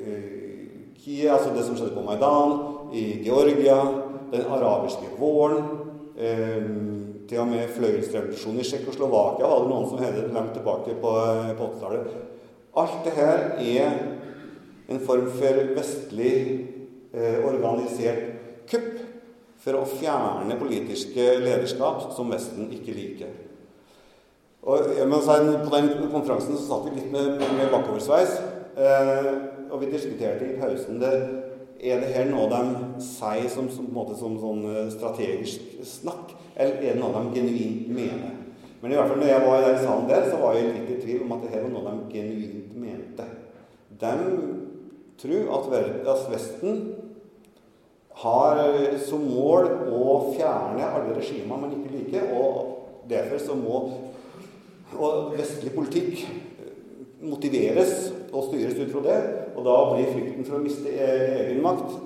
[1.00, 2.56] Kiev, altså det som skjedde på Maidan,
[2.96, 3.78] i Georgia,
[4.32, 5.64] den arabiske våren
[6.18, 6.68] eh,
[7.26, 11.14] Til og med fløyelsrevolusjonen i Tsjekkoslovakia var det noen som hevdet langt tilbake på,
[11.58, 12.12] på 80-tallet.
[12.76, 13.96] Alt det her er
[14.92, 16.36] en form for vestlig
[17.10, 19.00] eh, organisert kupp
[19.64, 23.32] for å fjerne politiske lederskap som Vesten ikke liker.
[24.66, 28.38] Og si, På den konferansen så satt vi litt med, med bakoversveis.
[28.76, 29.32] Eh,
[29.70, 31.14] og vi diskuterte i pausen det,
[31.76, 36.96] Er det her noe de sier som, som, som sånn eh, strategisk snakk, eller er
[36.96, 38.34] det noe de genuint mener?
[38.80, 40.92] Men i hvert fall når jeg var i den salen der, så var jeg litt
[40.94, 43.28] i tvil om at det her var noe de genuint mente.
[44.00, 44.14] De
[45.20, 46.80] tror at Vesten
[48.16, 53.80] har eh, som mål å fjerne alle regimer man ikke liker, og derfor så må
[54.96, 56.20] og vestlig politikk
[57.26, 59.16] motiveres og styres ut fra det.
[59.56, 61.96] Og da blir frykten for å miste e- egen makt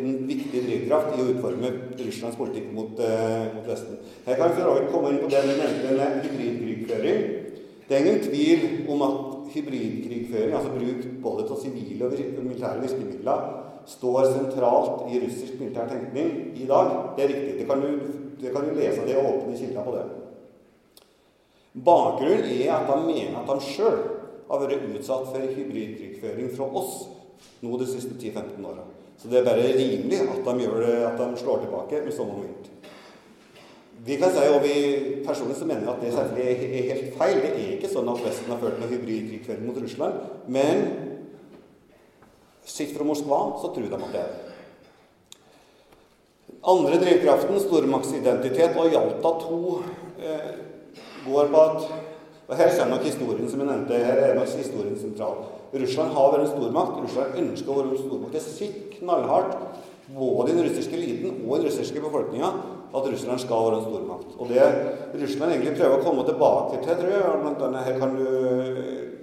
[0.00, 4.00] en viktig drivkraft i å utforme Russlands politikk mot, uh, mot Vesten.
[4.26, 7.22] Her kan for komme inn på det vi nevnte med hybridkrigføring.
[7.88, 13.44] Det er ingen tvil om at hybridkrigføring, altså bruk både av sivile og militære virkemidler,
[13.90, 16.92] står sentralt i russisk militær tenkning i dag.
[17.16, 17.58] Det er riktig.
[17.58, 17.88] Det kan du,
[18.40, 20.06] det kan du lese det og åpne kilder på det.
[21.86, 24.00] Bakgrunnen er at de mener at de sjøl
[24.50, 26.94] har vært utsatt for hybridkrigføring fra oss
[27.62, 28.86] nå de siste 10-15 åra.
[29.20, 32.68] Så det er bare rimelig at de, det, at de slår tilbake med sånn moment.
[34.00, 34.76] Vi kan si, og vi
[35.26, 37.40] personlig så mener at det selvfølgelig er helt feil.
[37.42, 40.22] Det er ikke sånn at Vesten har ført noen hybridkrigføring mot Russland.
[40.48, 40.86] Men
[42.64, 44.46] sitt fra Moskva så tror de at det er det.
[46.70, 49.60] Andre drivkraften, stormaktsidentitet og Jalta 2,
[50.20, 50.48] eh,
[51.26, 51.90] går på at
[52.50, 53.98] og Her kommer nok historien som jeg nevnte.
[54.04, 55.44] Her er nok historien sentral.
[55.70, 56.96] Russland har vært en stormakt.
[57.04, 58.32] Russland ønsker å være en stormakt.
[58.34, 59.56] Det sitter knallhardt
[60.14, 62.50] både i den russiske eliten og i den russiske befolkninga
[62.90, 64.32] at Russland skal være en stormakt.
[64.38, 64.64] Og det
[65.22, 68.26] Russland egentlig prøver å komme tilbake til, tror jeg blant annet Her kan du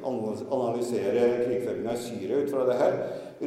[0.08, 2.96] analysere krigføringa i Syria ut fra det her.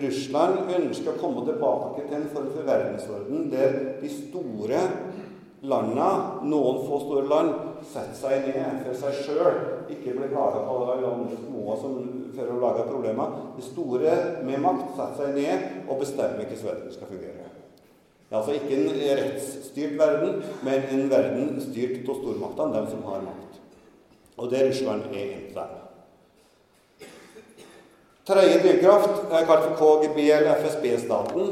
[0.05, 4.85] Russland ønsker å komme tilbake til en form for verdensorden der de store
[5.62, 6.11] landa,
[6.45, 7.57] noen få store land,
[7.88, 9.59] setter seg ned for seg sjøl.
[9.93, 11.97] Ikke blir plaga av alle de små som
[12.37, 13.37] for å lage problemer.
[13.57, 14.14] De store
[14.47, 17.51] med makt setter seg ned og bestemmer hvordan verden skal fungere.
[18.31, 23.07] Det er altså ikke en rettsstyrt verden, men en verden styrt av stormaktene, dem som
[23.11, 23.57] har makt.
[24.38, 25.87] Og det Russland er en av dem.
[28.31, 31.51] Tredje drivkraft er kalt for KGB eller FSB-staten.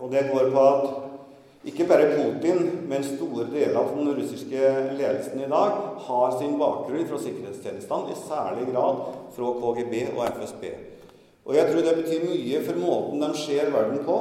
[0.00, 1.03] Og det går på at
[1.64, 7.06] ikke bare Putin, men store deler av den russiske ledelsen i dag har sin bakgrunn
[7.08, 9.00] fra sikkerhetstjenestene, i særlig grad
[9.32, 10.66] fra KGB og FSB.
[11.44, 14.20] Og jeg tror det betyr mye for måten de ser verden på.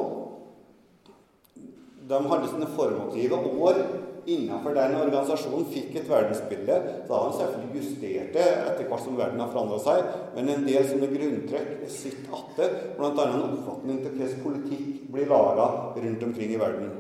[2.08, 3.84] De hadde sine formative år
[4.24, 6.80] innenfor den organisasjonen, fikk et verdensbilde.
[7.10, 10.68] Da har de selvfølgelig justert det etter hvert som verden har forandra seg, men en
[10.68, 13.10] del sånne grunntrekk sitter igjen, bl.a.
[13.28, 16.94] en oppfatning til hvordan politikk blir laga rundt omkring i verden.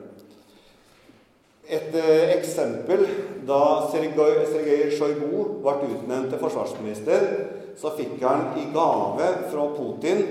[1.73, 3.05] Et eh, eksempel
[3.47, 3.59] da
[3.89, 7.25] Sergej Sjojgu ble utnevnt til forsvarsminister,
[7.79, 10.21] så fikk han i gave fra Putin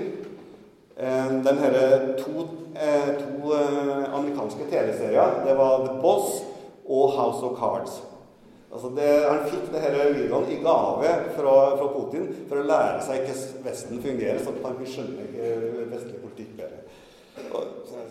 [0.95, 5.43] eh, den herre to, eh, to amerikanske TV-serier.
[5.43, 6.39] Det var The Boss
[6.87, 7.99] og House of Cards.
[8.73, 13.03] Altså det, han fikk det denne videoen i gave fra, fra, Putin for å lære
[13.05, 15.27] seg hvordan Vesten fungerer, så han kunne skjønne
[15.91, 16.81] vestlig politikk bedre.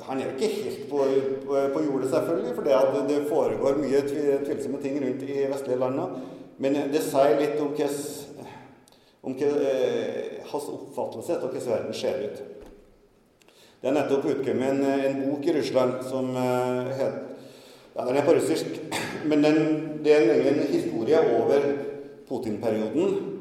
[0.07, 1.05] Han er jo ikke helt på,
[1.47, 6.09] på, jordet, selvfølgelig, for det, det foregår mye tvilsomme ting rundt i vestlige landa.
[6.63, 8.01] Men det sier litt om, hos,
[9.23, 12.43] om eh, hans oppfattelse av hvordan verden ser ut.
[13.83, 17.21] Det er nettopp utkommet en, en, bok i Russland som heter
[17.93, 18.79] ja, Den er på russisk,
[19.29, 19.59] men den,
[20.05, 21.67] det er en historie over
[22.29, 23.33] Putin-perioden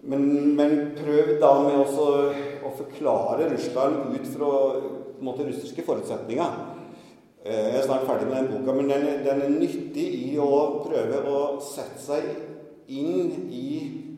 [0.00, 2.06] men, men, prøv da med også
[2.70, 4.50] å forklare Russland ut fra
[5.20, 6.60] måte, russiske forutsetninger.
[7.44, 10.82] Eh, jeg er snart ferdig med den boka, men den, den, er nyttig i å
[10.84, 12.30] prøve å sette seg
[12.90, 13.66] inn i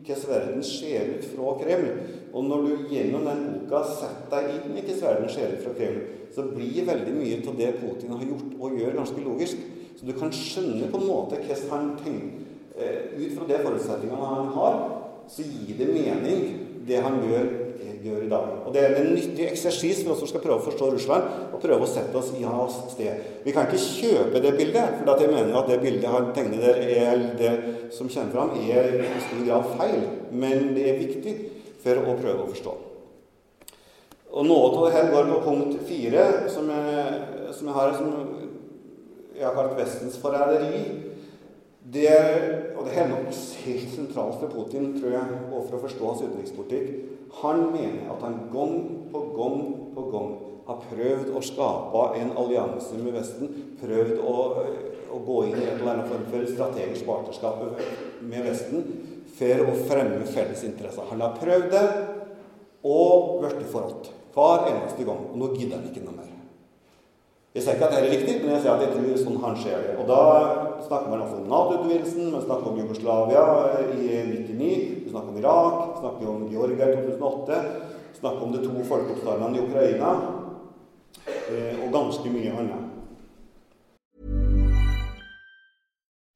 [0.03, 1.93] hvordan verden ser ut fra Kreml.
[2.33, 5.77] Og når du gjennom den boka setter deg inn i hvordan verden ser ut fra
[5.79, 9.69] Kreml, så blir veldig mye av det Putin har gjort og gjør, ganske logisk.
[9.99, 14.33] Så du kan skjønne på en måte hvordan han tenker eh, ut fra de forutsetningene
[14.33, 14.81] han har
[15.31, 16.41] så gir det mening,
[16.87, 17.51] det han gjør,
[18.03, 18.53] gjør i dag.
[18.67, 21.63] Og Det er en nyttig eksersis for oss som skal prøve å forstå Russland, og
[21.63, 23.27] prøve å sette oss i hans sted.
[23.45, 26.81] Vi kan ikke kjøpe det bildet, for jeg mener at det bildet han tegner der,
[26.83, 27.53] er det
[27.95, 30.09] som kommer fram, er i stor grad feil.
[30.31, 31.37] Men det er viktig
[31.83, 32.79] for å prøve å forstå.
[34.33, 36.71] Og Noe av dette går på punkt fire, som
[37.53, 38.13] som jeg har som
[39.37, 40.83] jeg har kalt Vestens forræderi.
[41.93, 42.11] Det,
[42.77, 43.33] og det er nok
[43.65, 47.12] helt sentralt for Putin, tror jeg, og for å forstå hans utenrikspolitikk.
[47.41, 48.75] Han mener at han gang
[49.13, 49.63] på gang
[49.95, 50.33] på gang
[50.67, 53.51] har prøvd å skape en allianse med Vesten.
[53.81, 54.35] Prøvd å,
[55.13, 57.65] å gå inn i en eller annen form for strategisk partnerskap
[58.23, 58.87] med Vesten
[59.39, 61.09] for å fremme felles interesser.
[61.11, 61.87] Han har prøvd det
[62.83, 65.27] og blitt forrådt hver eneste gang.
[65.33, 66.32] Og nå gidder han ikke noe mer.
[67.53, 69.57] Jeg sier ikke at det er riktig, men jeg sier at jeg tror sånn han
[69.61, 69.97] ser det.
[70.01, 70.21] Og da
[70.87, 73.43] snakker man altså om Nato-utvidelsen, man snakker om Jugoslavia
[73.93, 74.71] i 99,
[75.03, 77.59] man snakker om Irak, man snakker om Georgia i 2008,
[78.23, 80.15] snakker om de to folkeoppstandene i Ukraina,
[81.29, 82.82] eh, og ganske mye annet.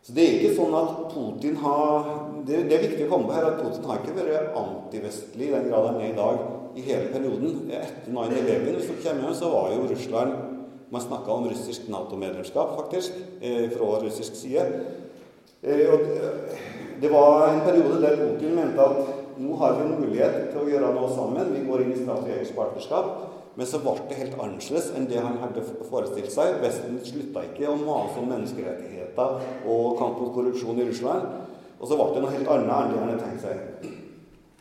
[0.00, 2.06] Så det er ikke sånn at Putin har
[2.46, 5.52] det, det, er viktig å komme på her at Putin har ikke vært antivestlig i
[5.52, 6.40] den grad han er i dag,
[6.72, 7.58] i hele perioden.
[7.68, 10.40] Etter 9-11, hvis dere kommer hjem, så var jo Russland
[10.90, 14.64] Man snakka om russisk Nato-medlemskap, faktisk, eh, fra russisk side.
[15.62, 16.00] Eh, og
[17.00, 20.66] det var en periode der Putin mente at nå har vi en mulighet til å
[20.66, 21.52] gjøre noe sammen.
[21.54, 23.29] Vi går inn i strategisk partnerskap.
[23.58, 26.60] Men så ble det helt annerledes enn det han hadde forestilt seg.
[26.62, 31.26] Vesten slutta ikke å mase om menneskerettigheter og kamp mot korrupsjon i Russland.
[31.80, 33.98] Og så ble det noe helt annet enn det han hadde tenkt seg.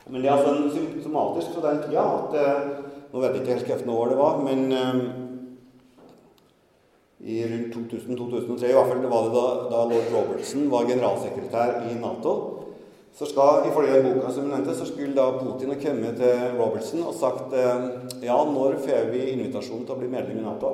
[0.10, 2.70] Men det er altså symptomatisk fra den tida at eh,
[3.10, 4.98] Nå vet jeg ikke helt hvilket år det var, men eh,
[7.20, 11.90] i rundt 2000-2003 i hvert fall, det var det da, da, lord Robertson var generalsekretær
[11.90, 12.34] i Nato.
[13.20, 17.02] Så skal, Ifølge den boka som nevnte, så skulle da Putin ha kommet til Robertson
[17.04, 17.82] og sagt eh,
[18.24, 20.70] ja, når får vi invitasjon til å bli medlem i Nato?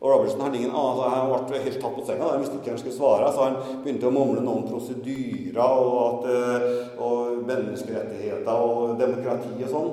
[0.00, 2.30] Og Robertson hadde ingen altså, Han ble helt tatt på senga.
[2.32, 3.28] Han visste ikke han skulle svare.
[3.32, 9.52] Så han begynte å mumle noe om prosedyrer og, at, eh, og menneskerettigheter og demokrati
[9.66, 9.92] og sånn.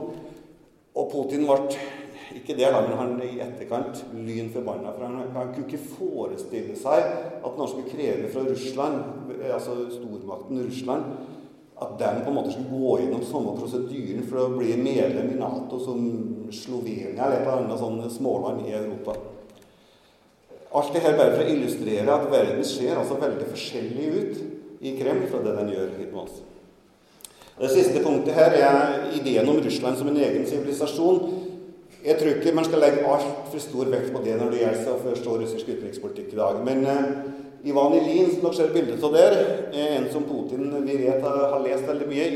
[0.95, 1.59] Og Putin ble
[2.39, 4.95] ikke det, da, men han i etterkant lyn forbanna.
[4.95, 7.03] For han, han, kunne ikke forestille seg
[7.43, 11.39] at noen skulle kreve fra Russland, altså stormakten Russland,
[11.81, 15.39] at den på en måte skulle gå gjennom samme prosedyren for å bli medlem i
[15.39, 16.03] Nato som
[16.53, 19.15] Slovenia eller et eller annet sånn småland i Europa.
[20.77, 25.25] Alt dette bare for å illustrere at verden ser altså veldig forskjellig ut i Kreml
[25.31, 26.37] fra det den gjør hit med oss.
[27.57, 31.19] Det siste punktet her er ideen om Russland som en egen sivilisasjon.
[32.05, 35.01] Jeg tror ikke man skal legge altfor stor vekt på det når det gjelder å
[35.03, 36.61] forstå russisk utenrikspolitikk i dag.
[36.65, 39.35] Men uh, Ivan Ilin, som dere ser bildet av der,
[39.69, 42.29] er en som Putin vi vet har, lest veldig mye.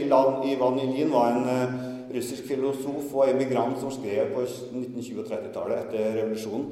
[0.52, 1.80] Ivan Ilin var en uh,
[2.14, 6.70] russisk filosof og emigrant som skrev på 1920- og 30-tallet etter revolusjonen.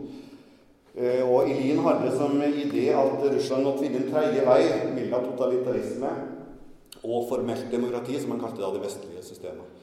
[0.93, 4.61] Eh, og Ilin hadde som idé at Russland måtte finne en tredje vei
[4.93, 6.11] mellom totalitarisme
[7.01, 9.81] og formelt demokrati, som han kalte det, det vestlige systemet.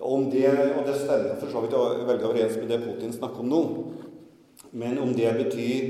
[0.00, 0.46] Om det,
[0.76, 1.76] og det stemmer for så vidt
[2.08, 3.62] veldig overens med det Putin snakker om nå.
[4.72, 5.88] Men om det betyr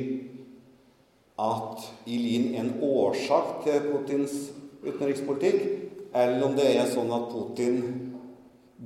[1.40, 4.36] at Ilin er en årsak til Putins
[4.84, 5.60] utenrikspolitikk,
[6.14, 7.80] eller om det er sånn at Putin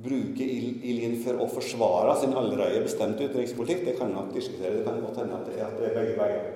[0.05, 4.77] bruker Ilin for å forsvare sin allerede bestemte utenrikspolitikk, det kan nok diskutere.
[4.77, 6.53] Det kan godt hende at det, at er begge veier.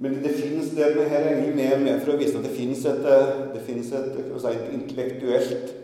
[0.00, 2.84] Men det finnes det med her egentlig med, med for å vise at det finnes
[2.88, 3.02] et,
[3.52, 5.74] det finnes et, si, et intellektuelt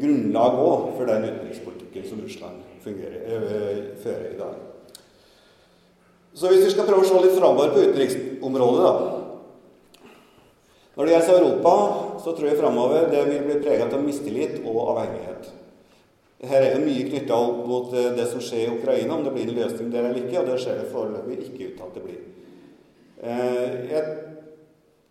[0.00, 4.69] grunnlag òg for den utenrikspolitikken som Russland fungerer, øh, fører i dag.
[6.34, 9.16] Så hvis vi skal prøve å se litt framover på utenriksområdet, da
[10.94, 11.72] Når det gjelder Europa,
[12.20, 15.50] så tror jeg framover det vil bli preget av mistillit og avhengighet.
[16.40, 19.32] Her er jo mye knytta opp mot eh, det som skjer i Ukraina, om det
[19.34, 20.40] blir en løsning der eller ikke.
[20.40, 22.20] Og det ser det foreløpig ikke ut til at det blir.
[23.20, 24.04] Eh, jeg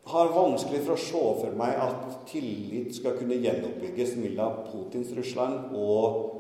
[0.10, 5.76] har vanskelig for å se for meg at tillit skal kunne gjenoppbygges mellom Putins Russland
[5.78, 6.38] og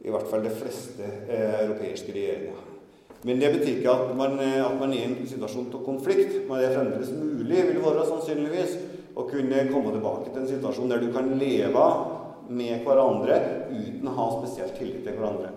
[0.00, 2.69] i hvert fall de fleste eh, europeiske regjeringer.
[3.22, 6.38] Men det betyr ikke at man, at man er i en situasjon til konflikt.
[6.48, 8.78] Men det er fremdeles mulig, vil være sannsynligvis,
[9.18, 11.86] å kunne komme tilbake til en situasjon der du kan leve
[12.50, 13.40] med hverandre
[13.70, 15.52] uten å ha spesielt tillit til hverandre.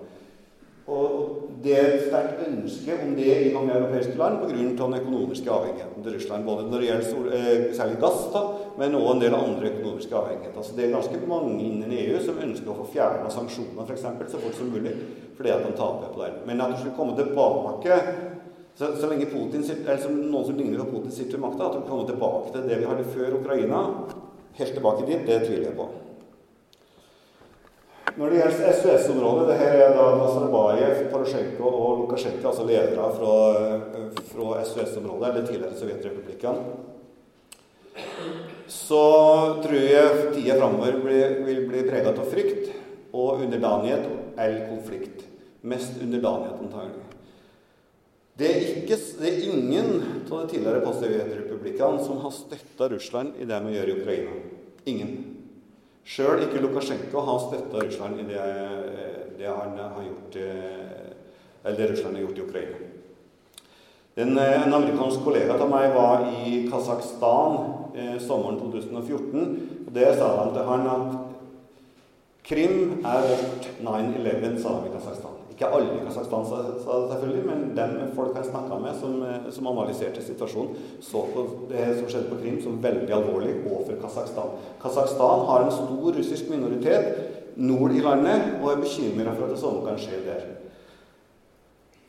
[0.91, 4.55] Og Det er et sterkt ønske om det i mange europeiske land pga.
[4.57, 6.45] den økonomiske avhengigheten til Russland.
[6.45, 8.41] Både når det gjelder eh, særlig gass, da,
[8.77, 10.61] men også en del andre økonomiske avhengigheter.
[10.61, 14.43] Så Det er ganske mange innen EU som ønsker å få fjerna sanksjoner eksempel, så
[14.43, 14.91] fort som mulig,
[15.37, 16.31] fordi at de taper på det.
[16.45, 18.01] Men at de skulle komme tilbake
[18.75, 21.79] så, så lenge Putin, eller som noen som ligner på Putin sitter ved makta, at
[21.79, 23.83] de kommer tilbake til det vi hadde før Ukraina,
[24.57, 25.87] helt tilbake dit, det tviler jeg på.
[28.13, 33.37] Når det gjelder SOS-området, det her er da Nazarbayev, Porosjenko og Lukasjenko, altså ledere fra,
[34.29, 36.59] fra SOS-området, eller tidligere Sovjetrepublikkene,
[38.69, 39.03] så
[39.63, 42.69] tror jeg tida framover vil bli preget av frykt
[43.13, 44.07] og underdanighet
[44.37, 45.25] eller konflikt.
[45.63, 47.03] Mest underdanighet, antagelig.
[48.37, 49.91] Det er, ikke, det er ingen
[50.25, 54.37] av de tidligere postsovjetrepublikkene som har støtta Russland i det vi gjør i Ukraina.
[54.89, 55.13] Ingen.
[56.03, 58.47] Sjøl ikke Lukasjenko har støtta Russland i det,
[59.39, 61.13] det, han har gjort eh,
[61.63, 62.77] eller Russland har gjort i Ukraina.
[64.15, 67.55] En, eh, en amerikansk kollega av meg var i Kasakhstan
[67.95, 69.47] eh, sommeren 2014.
[69.87, 71.15] og Der sa han til han at
[72.43, 75.32] Krim er vårt 9-11, sa han i Kasakhstan.
[75.53, 79.19] Ikke alle i Kasakhstan, selvfølgelig, men de folk har snakka med som,
[79.53, 84.57] som, analyserte situasjonen, så på det som skjedde på Krim som veldig alvorlig overfor Kasakhstan.
[84.81, 89.61] Kasakhstan har en stor russisk minoritet nord i landet og er bekymra for at det
[89.61, 90.43] samme kan skje der.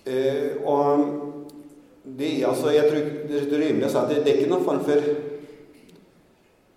[0.06, 1.04] Eh, og
[2.18, 4.66] det, altså, jeg tror det er rimelig å si at det, det er ikke noen
[4.66, 5.06] form for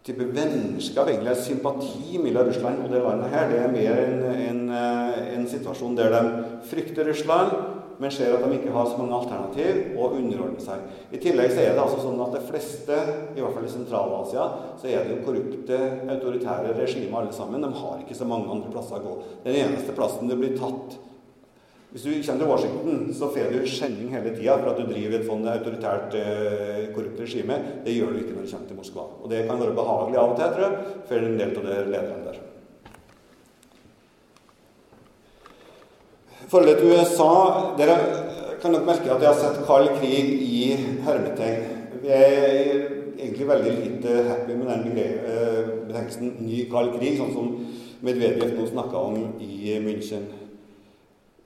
[0.08, 3.50] type vennskap, egentlig sympati mellom Russland og det landet her.
[3.52, 6.22] Det er mer en, en, eh, en, situasjon der de
[6.70, 7.56] frykter Russland,
[7.98, 10.84] men ser at de ikke har så mange alternativ, og underordner seg.
[11.10, 13.00] I tillegg så er det altså sånn at de fleste,
[13.34, 14.46] i hvert fall i Sentral-Asia,
[14.78, 15.82] så er det jo korrupte,
[16.14, 17.66] autoritære regimer alle sammen.
[17.66, 19.18] De har ikke så mange andre plasser å gå.
[19.48, 21.00] Den eneste plassen det blir tatt
[21.88, 25.16] hvis du kommer til Washington, så får du skjenning hele tida for at du driver
[25.18, 27.58] et sånt autoritært, eh, korrupt regime.
[27.86, 29.06] Det gjør du ikke når du kommer til Moskva.
[29.24, 31.78] Og det kan være behagelig av og til, tror jeg, for en del av de
[31.88, 32.47] lederne der.
[36.48, 37.32] Forholdet til USA
[37.76, 37.96] Dere
[38.62, 40.60] kan nok merke at jeg har sett kald krig i
[41.04, 41.66] hermetegn.
[42.00, 42.86] Vi er
[43.18, 47.52] egentlig veldig lite happy med den eh, betegnelsen 'ny kald krig', sånn som
[48.02, 50.24] Medvedev nå snakka om i München.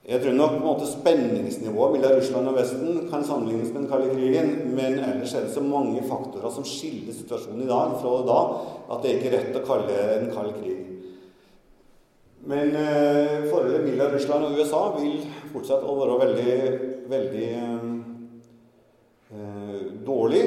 [0.06, 3.90] Jeg tror nok på en måte spenningsnivået mellom Russland og Vesten kan sammenlignes med den
[3.90, 8.16] kalde krigen, men ellers er det så mange faktorer som skiller situasjonen i dag fra
[8.30, 8.40] da,
[8.92, 10.91] at det er ikke rett å kalle det en kald krig.
[12.44, 15.20] Men eh, forholdet mellom Russland og USA vil
[15.52, 16.54] fortsette å være veldig,
[17.12, 17.50] veldig
[19.30, 20.42] eh, dårlig.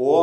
[0.00, 0.22] Og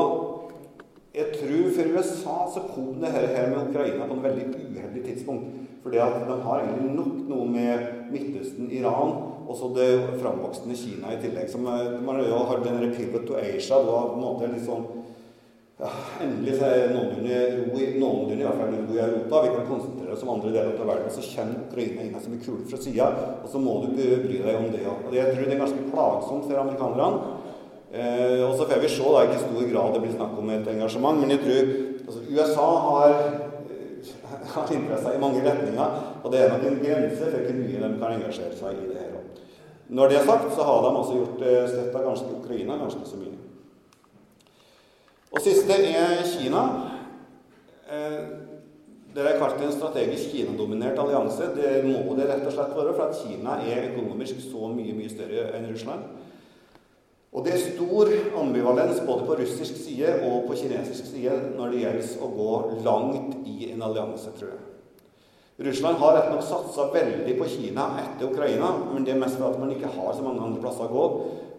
[1.17, 5.45] jeg tror for USA så kom det her med Ukraina på en veldig uheldig tidspunkt.
[5.83, 7.77] Fordi at de har egentlig nok noe med
[8.11, 9.13] Midtøsten, Iran
[9.47, 11.47] og så det framvoksende Kina i tillegg.
[11.49, 13.77] Som man har den pivot to Asia.
[13.77, 14.89] Det var på en måte sånn
[15.77, 15.89] ja,
[16.23, 17.89] Endelig så er noenlunde ro i
[18.41, 19.41] hvert fall ro i Europa.
[19.43, 21.11] Vi kan konsentrere oss om andre deler av verden.
[21.13, 23.09] Så kommer Ukraina inn som en kule fra sida,
[23.43, 25.11] og så må du bry deg om det òg.
[25.13, 27.35] Jeg tror det er ganske plagsomt for amerikanerne.
[27.87, 30.49] Eh, og så får vi se da, ikke i stor grad det blir snakk om
[30.51, 31.69] et engasjement, men jeg tror
[32.07, 33.13] altså, USA har
[34.47, 35.97] har seg i mange retninger.
[36.23, 39.01] Og det er nok en grense for hvor mye de kan engasjere seg i det
[39.01, 39.15] her.
[39.87, 43.19] Når det er sagt, så har de også gjort eh, støtta ganske Ukraina ganske så
[43.21, 43.36] mye.
[45.37, 46.61] Og siste er Kina.
[47.93, 48.21] Eh,
[49.13, 51.51] det er kalt en strategisk Kina-dominert allianse.
[51.53, 55.11] Det må det rett og slett være, for at Kina er økonomisk så mye, mye
[55.13, 56.07] større enn Russland.
[57.37, 58.09] Og det er stor
[58.41, 62.53] ambivalens både på russisk side og på kinesisk side når det gjelder å gå
[62.87, 64.63] langt i en allianse, tror jeg.
[65.67, 69.61] Russland har rett nok satsa veldig på Kina etter Ukraina, men det er mest fordi
[69.61, 71.05] man ikke har så mange andre plasser å gå.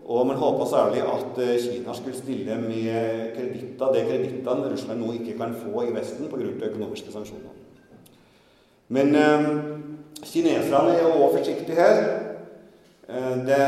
[0.09, 5.13] Og man håpa særlig at eh, Kina skulle stille med kreditter, det kredittene Russland nå
[5.19, 6.69] ikke kan få i Vesten pga.
[6.71, 7.53] økonomiske sanksjoner.
[8.89, 9.51] Men eh,
[10.25, 12.01] kineserne er jo òg forsiktige her.
[13.09, 13.61] Eh, det,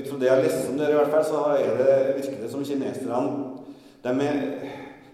[0.00, 2.42] ut fra det jeg har lest om dere, i hvert fall, så er det, virker
[2.42, 3.30] det som kineserne
[4.02, 4.30] de,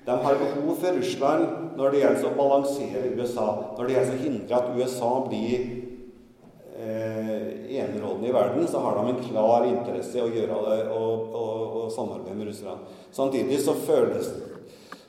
[0.06, 1.46] de, har behov for Russland
[1.76, 3.46] når det gjelder å balansere USA.
[3.76, 5.68] Når det gjelder å hindre at USA blir
[6.86, 11.64] enerådende i verden, så har de en klar interesse i å gjøre det og, og,
[11.80, 12.98] og samarbeide med russerne.
[13.16, 14.30] Samtidig så føles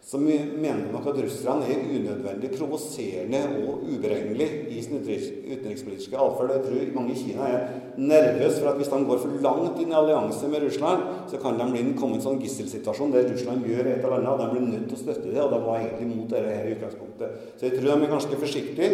[0.07, 6.53] så mener nok at russerne er unødvendig provoserende og uberegnelig i sin utenrikspolitiske atferd.
[6.53, 7.65] Jeg tror mange i Kina er
[7.99, 11.59] nervøse for at hvis de går for langt inn i allianse med Russland, så kan
[11.59, 14.47] de bli komme i en sånn gisselsituasjon der Russland gjør et eller annet, og de
[14.53, 15.43] blir nødt til å støtte det.
[15.43, 17.43] Og de var egentlig mot dette her i utgangspunktet.
[17.57, 18.89] Så jeg tror de er ganske forsiktige.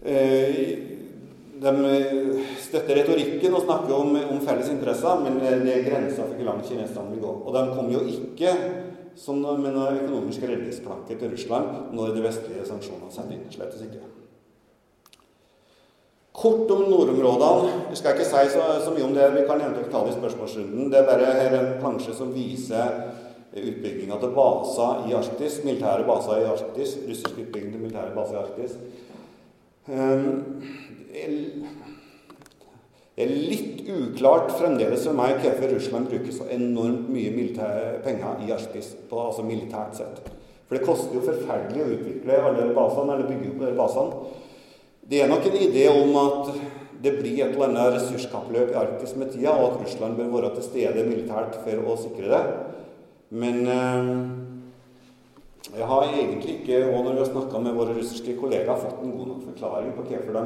[0.00, 0.62] Eh,
[1.62, 6.48] de støtter retorikken og snakker om, om felles interesser, men det er grenser for hvor
[6.50, 7.36] langt kineserne vil gå.
[7.42, 8.56] Og de kommer jo ikke
[9.18, 13.48] som med noen økonomiske redningsplanke til Russland når de vestlige sanksjonene setter inn.
[13.52, 14.08] Slett ikke.
[16.32, 17.72] Kort om nordområdene.
[17.92, 19.26] Jeg skal ikke si så, så, mye om det.
[19.34, 20.88] Vi kan eventuelt ta det i spørsmålsrunden.
[20.90, 22.96] Det er bare her en plansje som viser
[23.52, 25.60] utbygginga til baser i Arktis.
[25.66, 26.96] Militære baser i Arktis.
[27.04, 28.78] Russisk utbygging til militære baser i Arktis.
[31.12, 31.20] Det
[33.20, 37.30] er litt uklart fremdeles for meg hvorfor Russland bruker så enormt mye
[38.04, 40.16] penger i Arktis, altså militært sett.
[40.64, 44.12] For det koster jo forferdelig å utvikle alle basene, eller bygge opp basene.
[45.04, 46.48] Det er nok en idé om at
[47.02, 50.54] det blir et eller annet ressurskappløp i Arktis med tida, og at Russland bør være
[50.56, 52.44] til stede militært for å sikre det.
[53.36, 54.04] Men øh,
[55.76, 59.16] jeg har egentlig ikke, og når vi har snakka med våre russiske kollegaer, fått en
[59.18, 60.44] god nok forklaring på hvorfor de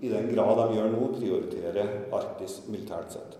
[0.00, 3.38] i den grad de gjør nå, prioriterer Arktis militært sett.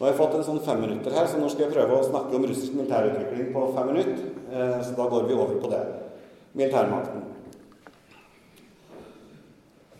[0.00, 2.06] Nå har jeg fått en sånn fem minutter her, så nå skal jeg prøve å
[2.06, 4.22] snakke om russisk militærutvikling på fem minutter.
[4.48, 5.80] Eh, så da går vi over på det.
[6.56, 7.26] Militærmakten.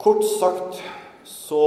[0.01, 0.80] Kort sagt
[1.28, 1.66] så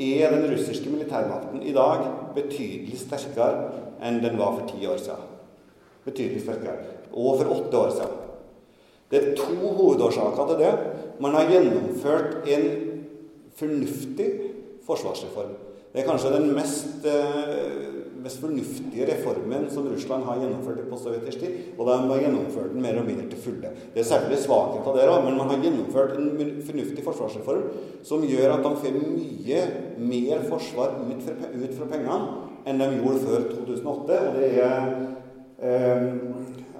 [0.00, 5.28] er den russiske militærmakten i dag betydelig sterkere enn den var for ti år siden.
[6.06, 6.96] Betydelig sterkere.
[7.12, 8.16] Og for åtte år siden.
[9.12, 10.72] Det er to hovedårsaker til det.
[11.20, 12.91] Man har gjennomført en
[13.58, 14.28] fornuftig
[14.86, 15.54] forsvarsreform.
[15.92, 17.92] Det er kanskje den mest, eh,
[18.24, 21.50] mest fornuftige reformen som Russland har gjennomført på sovjetisk tid.
[21.78, 23.68] Og de har gjennomført den mer og mindre til fulle.
[23.94, 27.62] Det er særlig svakheter der òg, men man har gjennomført en fornuftig forsvarsreform
[28.02, 29.60] som gjør at de får mye
[29.98, 32.28] mer forsvar ut fra, ut fra pengene
[32.66, 34.20] enn de gjorde før 2008.
[34.28, 34.80] Og det er
[35.62, 36.12] eh,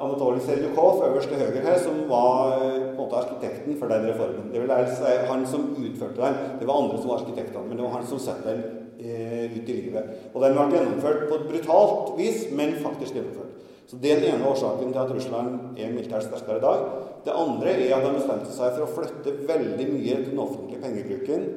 [0.03, 4.48] Anatolij Serdjukov øverst til høyre her, som var eh, måte arkitekten for den reformen.
[4.53, 6.38] Det vil si han som utførte den.
[6.61, 8.62] Det var andre som var arkitektene, men det var han som satte den
[8.98, 10.11] eh, ut i livet.
[10.34, 13.53] Og den ble gjennomført på et brutalt vis, men faktisk gjennomført.
[13.86, 16.84] Så Det er den ene årsaken til at Russland er militært sterkere i dag.
[17.24, 20.82] Det andre er at de bestemte seg for å flytte veldig mye til den offentlige
[20.82, 21.48] pengebruken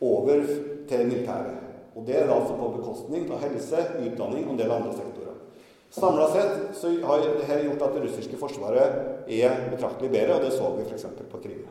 [0.00, 0.44] over
[0.88, 1.58] til militæret.
[1.94, 5.27] Og det er altså på bekostning av helse, utdanning og en del andre sektorer.
[5.90, 10.52] Samla sett så har dette gjort at det russiske forsvaret er betraktelig bedre, og det
[10.52, 11.06] så vi f.eks.
[11.30, 11.62] på Krim.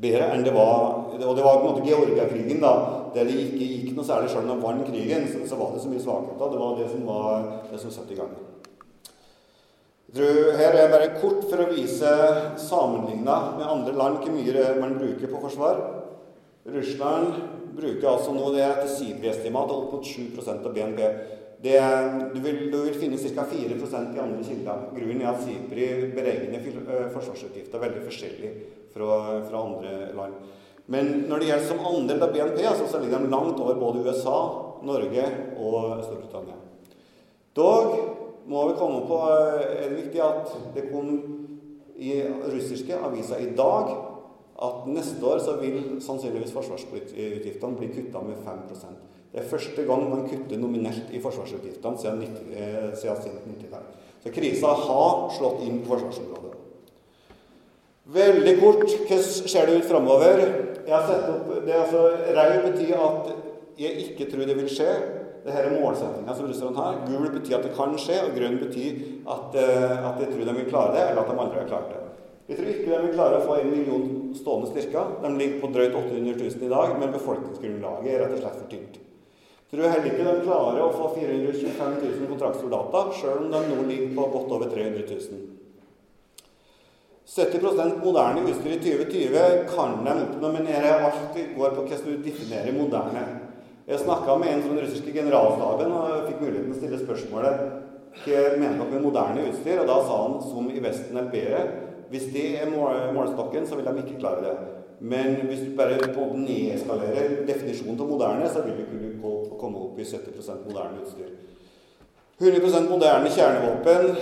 [0.00, 2.72] Bedre enn det var Og det var på en måte Georgia-krigen, da,
[3.14, 5.26] der det ikke gikk noe særlig sjøl om de vant krigen.
[5.28, 6.52] Så, så, var det så mye svakheter.
[6.54, 8.32] Det var det som var det som satte i gang.
[10.16, 12.14] Her er bare kort for å vise
[12.58, 15.82] sammenligna med andre land hvor mye man bruker på forsvar.
[16.70, 17.36] Russland
[17.76, 21.04] bruker altså nå det etter Sibri-estimat opp mot 7 av BNP.
[21.62, 21.80] Det,
[22.34, 23.44] du, vil, du, vil, finne ca.
[23.44, 24.86] 4% i andre kilder.
[24.96, 26.64] Grunnen er at SIPRI beregner
[27.12, 28.52] forsvarsutgifter veldig forskjellig
[28.94, 30.38] fra, fra, andre land.
[30.90, 34.06] Men når det gjelder som andel av BNP, altså, så ligger de langt over både
[34.06, 34.38] USA,
[34.88, 35.26] Norge
[35.60, 36.56] og Storbritannia.
[37.56, 37.92] Dog
[38.48, 41.12] må vi komme på er det viktig at det kom
[42.00, 42.16] i
[42.54, 43.92] russiske aviser i dag
[44.60, 48.64] at neste år så vil sannsynligvis forsvarsutgiftene bli kutta med 5
[49.30, 53.98] Det er første gang man kutter nominelt i forsvarsutgiftene siden, 90, eh, 90-tallet.
[54.24, 56.56] Så krisa har slått inn på forsvarsområdet.
[58.10, 59.22] Veldig kort, hvordan
[59.52, 60.42] ser det ut framover?
[60.86, 62.00] Jeg har sett opp, det er altså,
[62.34, 63.28] Rød betyr at
[63.78, 64.88] jeg ikke tror det vil skje.
[65.44, 66.98] Dette er målsettinga som russerne har.
[67.06, 68.98] Gul betyr at det kan skje, og grønn betyr
[69.30, 71.92] at, eh, at jeg tror de vil klare det, eller at de aldri har klart
[71.92, 72.00] det.
[72.50, 75.14] Jeg tror ikke de vil klare å få en million stående styrker.
[75.22, 78.74] De ligger på drøyt 800 000 i dag, men befolkningsgrunnlaget er rett og slett for
[78.74, 78.98] tynt.
[79.70, 84.16] Tror heller ikke de klarer å få 425 000 kontraktssoldater, sjøl om de nå ligger
[84.16, 85.44] på godt over 300 000.
[87.30, 92.74] 70 moderne utstyr i 2020 kan de oppnå, men alt går på hvordan du definerer
[92.74, 93.22] moderne.
[93.86, 97.62] Jeg snakka med en fra den russiske generalstaben og fikk muligheten til å stille spørsmålet
[98.24, 101.62] hva mener dere med moderne utstyr, og da sa han som i Vesten eller bedre.
[102.10, 104.54] Hvis det er målestokken, så vil de ikke klare det.
[105.00, 105.96] Men hvis du bare
[106.34, 111.30] nedskalerer definisjonen av moderne, så vil du kunne komme opp i 70 moderne utstyr.
[112.40, 114.14] 100% moderne kjernevåpen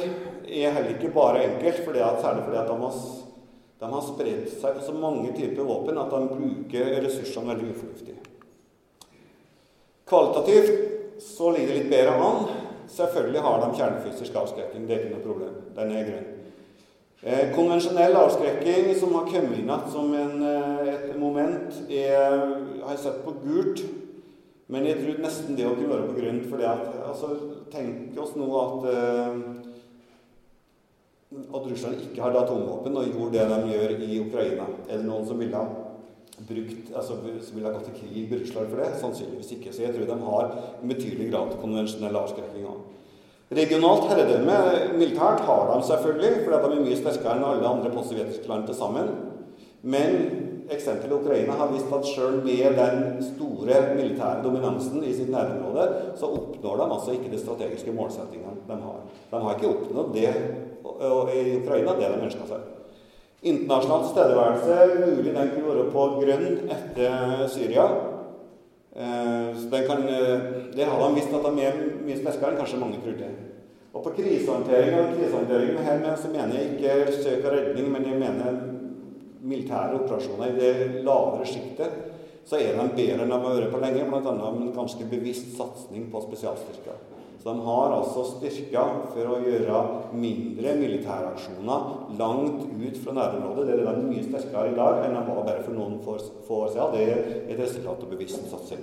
[0.48, 4.78] er heller ikke bare enkelt, fordi at, særlig fordi at de har, har spredt seg
[4.78, 8.16] på så mange typer våpen at de bruker ressursene veldig ufornuftig.
[10.08, 12.50] Kvalitativt så ligger det litt bedre an.
[12.88, 15.54] Selvfølgelig har de kjernefysisk avskrekking, det er ikke noe problem.
[15.76, 16.34] Den er grønn.
[17.22, 22.36] Eh, konvensjonell avskrekking som har kommet inn igjen som en, eh, et moment, er,
[22.82, 23.82] har jeg sett på gult.
[24.68, 27.28] Men jeg tror nesten det å kunne være på grunn fordi at, altså,
[27.72, 29.34] Tenk oss nå at, eh,
[31.28, 34.66] at Russland ikke hadde atomvåpen og gjorde det de gjør i Ukraina.
[34.88, 35.66] Er det noen som ville ha
[36.48, 38.88] brukt, altså, som ville ha gått til krig med Russland for det?
[39.02, 39.72] Sannsynligvis ikke.
[39.72, 40.44] Så jeg tror de har
[40.82, 42.68] en betydelig grad konvensjonell avskrekking.
[43.58, 44.56] Regionalt herredømme
[45.00, 48.76] militært har de selvfølgelig, fordi de er mye sterkere enn alle andre postsovjetiske land til
[48.76, 49.08] sammen.
[49.82, 55.86] Men eksempelet Ukraina har vist at selv med den store militære dominansen i sitt nærområde,
[56.16, 59.00] så oppnår de altså ikke de strategiske målsettingene de har.
[59.30, 60.34] De har ikke oppnådd det
[61.34, 62.68] i Ukraina, det de ønska seg.
[63.42, 67.84] Internasjonal tilstedeværelse, mulig den kunne være på grønn etter Syria.
[68.98, 70.40] Eh, kan, eh,
[70.74, 73.36] det har de visst at de er mye sterkere enn kanskje mange tror til.
[73.94, 78.08] Og på krisehåndtering og krisehåndtering her med, så mener jeg ikke søk og redning, men
[78.10, 78.58] jeg mener
[79.42, 81.94] militære operasjoner i det lavere sjiktet.
[82.48, 84.32] Så er de bedre enn de har vært på lenge, bl.a.
[84.32, 86.96] en ganske bevisst satsing på spesialstyrker.
[87.42, 89.82] Så de har altså styrker for å gjøre
[90.18, 93.68] mindre militæraksjoner langt ut fra nærområdet.
[93.68, 96.16] Det er de mye sterkere i dag enn de var bare for noen få
[96.64, 96.96] år siden.
[96.96, 97.22] Det er
[97.52, 98.82] et resultat av bevisst satsing.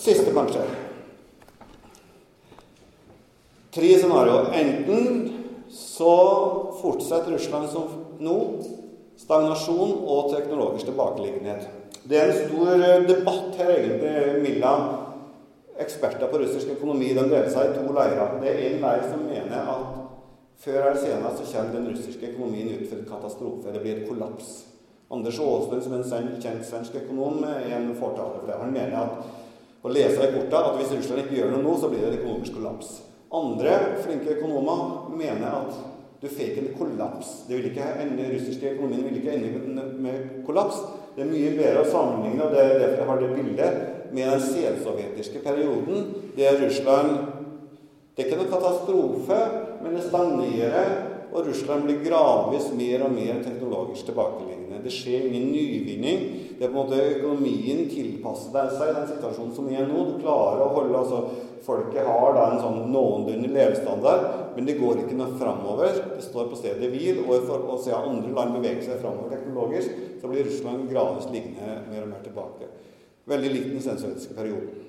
[0.00, 0.66] Siste, kanskje.
[3.70, 4.52] Tre scenarioer.
[4.60, 5.32] Enten
[5.70, 6.14] så
[6.82, 8.38] fortsetter Russland som nå.
[9.20, 11.68] Stagnasjon og teknologisk tilbakeliggenhet.
[12.08, 14.86] Det er en stor eh, debatt her egentlig mellom
[15.80, 17.12] eksperter på russisk økonomi.
[17.16, 18.38] Den deler seg i to leirer.
[18.40, 19.98] Det er en leir som mener at
[20.60, 23.74] før eller senere så kommer den russiske økonomien ut for en katastrofe.
[23.74, 24.50] Det blir et kollaps.
[25.10, 28.58] Anders Aaslund, som er en kjent svensk økonom, er en fortaler for det.
[28.60, 31.88] Han mener at å lese i korta at hvis Russland ikke gjør noe nå, så
[31.90, 32.92] blir det en økonomisk kollaps.
[33.34, 35.80] Andre flinke økonomer mener at
[36.20, 37.28] du fikk en kollaps.
[37.48, 40.82] Det vil ikke ende, russiske økonomien vil ikke ende med kollaps.
[41.16, 44.26] Det er mye bedre å sammenligne, og det er derfor jeg har det bildet, med
[44.26, 47.10] den selsovjetiske perioden, der Russland
[48.16, 49.36] Det er ikke noen katastrofe,
[49.80, 50.88] men det stagnerer,
[51.30, 54.80] og Russland blir gradvis mer og mer teknologisk tilbakeliggende.
[54.82, 56.24] Det skjer ingen nyvinning.
[56.58, 60.02] Det er på en måte Økonomien tilpasser seg i den situasjonen som er nå.
[60.08, 61.22] Du klarer å holde altså,
[61.60, 64.22] Folket har da en sånn noenlunde levestandard,
[64.56, 65.98] men det går ikke noe framover.
[66.16, 67.20] Det står på stedet hvil.
[67.26, 71.82] Og for å se andre land bevege seg framover teknologisk, så blir Russland gradvis liggende
[71.90, 72.70] mer og mer tilbake.
[73.28, 74.88] Veldig likt den sensoriske perioden.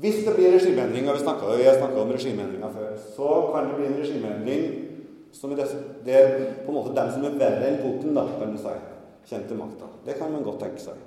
[0.00, 4.00] Hvis det blir regimeendringer, vi har snakka om regimeendringer før, så kan det bli en
[4.00, 4.64] regimeendring
[5.34, 5.64] som er
[6.04, 8.74] det er på en måte dem som er verre enn Putin, da, kan du si,
[9.28, 9.90] kjente til makta.
[10.06, 11.00] Det kan man godt tenke seg.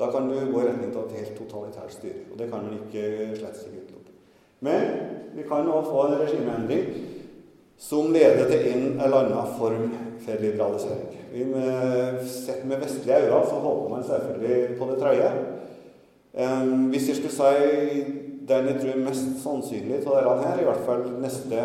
[0.00, 2.22] Da kan du gå i retning av et helt totalitært styre.
[2.32, 4.14] Og det kan man ikke slett ikke utelukke.
[4.64, 4.86] Men
[5.36, 6.86] vi kan også få en regimeendring
[7.80, 9.92] som leder til en eller annen form
[10.24, 11.20] for liberalisering.
[11.32, 15.30] Vi med, sett med vestlige øyne så håper man selvfølgelig på det tredje.
[16.32, 18.02] Um, hvis jeg skulle si
[18.48, 21.64] den jeg tror er mest sannsynlig av disse her, i hvert fall neste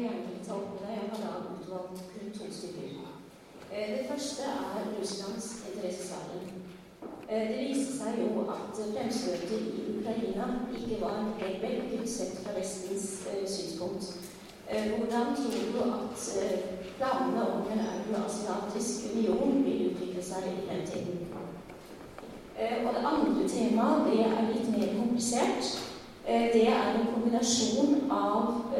[0.00, 0.90] kan gjerne ikke ta opp med.
[0.90, 2.90] Jeg har da utvalgt kun to stykker.
[3.72, 6.38] Eh, det første er Russlands interessesfære.
[7.30, 10.46] Eh, det viste seg jo at fremstøtet i Ukraina
[10.78, 14.04] ikke var en vellykket sett fra Vestens eh, synspunkt.
[14.70, 16.18] Hvordan tror du at
[16.98, 21.26] planene om en euroasiatisk union vil utvikle seg i fremtiden?
[22.86, 25.72] Og det andre temaet, det er litt mer komplisert.
[26.26, 28.70] Det er en kombinasjon av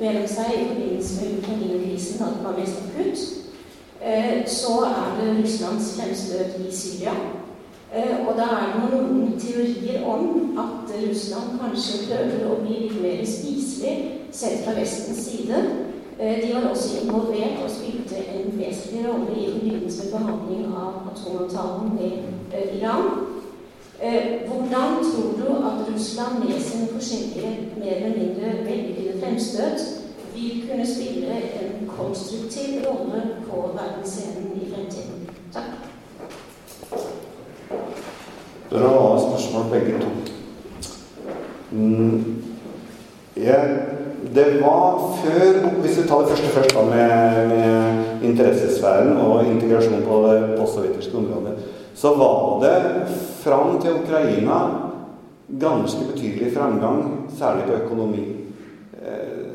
[0.00, 3.18] mellom seg i forbindelse med Ukraina-krisen, da det var mest akutt.
[4.02, 7.14] Eh, så er det Russlands fremstøt i Syria.
[7.94, 13.00] Eh, og da er det noen teorier om at Russland kanskje prøver å bli litt
[13.02, 13.96] mer spiselig
[14.32, 15.62] sett fra Vestens side.
[16.20, 20.92] Eh, de var også involvert og spilte en vesentlig rolle i forbindelse med behandling av
[21.12, 22.12] atomavtalen med
[22.78, 23.08] Iran.
[24.48, 29.80] Hvordan tror du at Russland med sine forskjellige mer eller mindre vellykkede fremstøt
[30.36, 35.30] vil kunne spille en konstruktiv rolle på verdensscenen i fremtiden.
[35.52, 35.64] Takk.
[38.70, 40.08] Bra spørsmål begge to.
[41.70, 42.42] Mm.
[43.36, 43.64] Ja,
[44.34, 50.02] det var før Hvis vi tar det første først, da, med, med interessesfæren og integrasjon
[50.06, 51.54] på det postsovjetiske området,
[51.94, 53.08] så var det
[53.42, 54.58] fram til Ukraina
[55.60, 58.24] ganske betydelig fremgang, særlig på økonomi.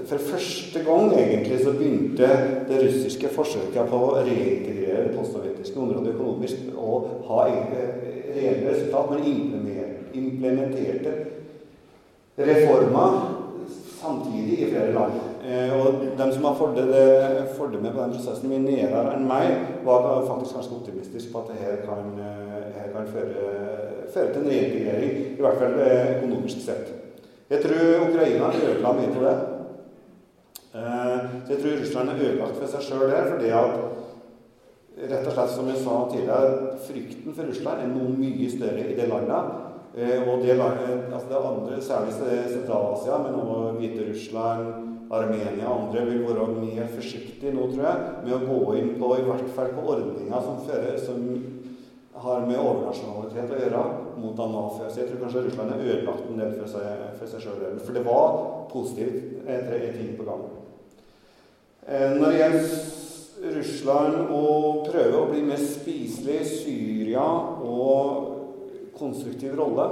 [0.10, 2.30] For første gang egentlig så begynte
[2.70, 9.22] det russiske forsøket på å reintegrere det postsovjetiske området økonomisk å ha reelle resultat, men
[10.14, 11.14] implementerte
[12.38, 13.41] reformer
[14.02, 15.14] samtidig i flere land.
[15.46, 19.54] Eh, og de som har fordel med på den prosessen mye nærmere enn meg,
[19.86, 23.48] var faktisk ganske optimistisk på at det her kan, eh, her kan føre,
[24.14, 26.94] føre, til en reintegrering, i hvert fall eh, økonomisk sett.
[27.52, 29.38] Jeg tror Ukraina ødela mye på det.
[30.76, 31.18] Eh,
[31.50, 33.26] jeg tror Russland er ødelagt for seg sjøl der.
[33.32, 33.74] fordi at
[35.12, 38.96] rett og slett som jeg sa tidligere, frykten for Russland er noe mye større i
[38.96, 39.71] det landet.
[39.96, 44.68] Eh, og det, eh, altså det andre, særlig Sentral-Asia, men også Hviterussland,
[45.12, 49.10] Armenia og andre, vil være mer forsiktige nå, tror jeg, med å gå inn på
[49.18, 50.62] i hvert fall på ordninger som,
[51.04, 51.26] som
[52.24, 53.84] har med overnasjonalitet å gjøre,
[54.22, 54.88] mot Anafia.
[54.88, 57.78] Så jeg tror kanskje Russland har ødelagt en del for seg, for.
[57.84, 60.48] For det var positivt tre ting på gang.
[61.88, 67.26] Eh, når det gjelder Russland og prøve å bli mer spiselig, i Syria
[67.66, 68.31] og
[69.02, 69.90] konstruktiv rolle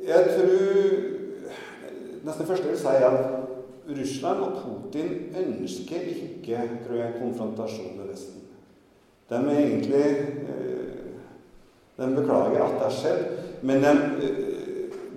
[0.00, 1.16] Jeg tror
[2.20, 3.40] Nesten det første jeg vil si, at
[3.98, 8.42] Russland og Putin ønsker ikke tror jeg, konfrontasjon med Vesten.
[9.30, 11.08] De er egentlig eh,
[11.96, 13.24] De beklager at det har skjedd,
[13.62, 13.94] men de,
[14.26, 14.50] eh,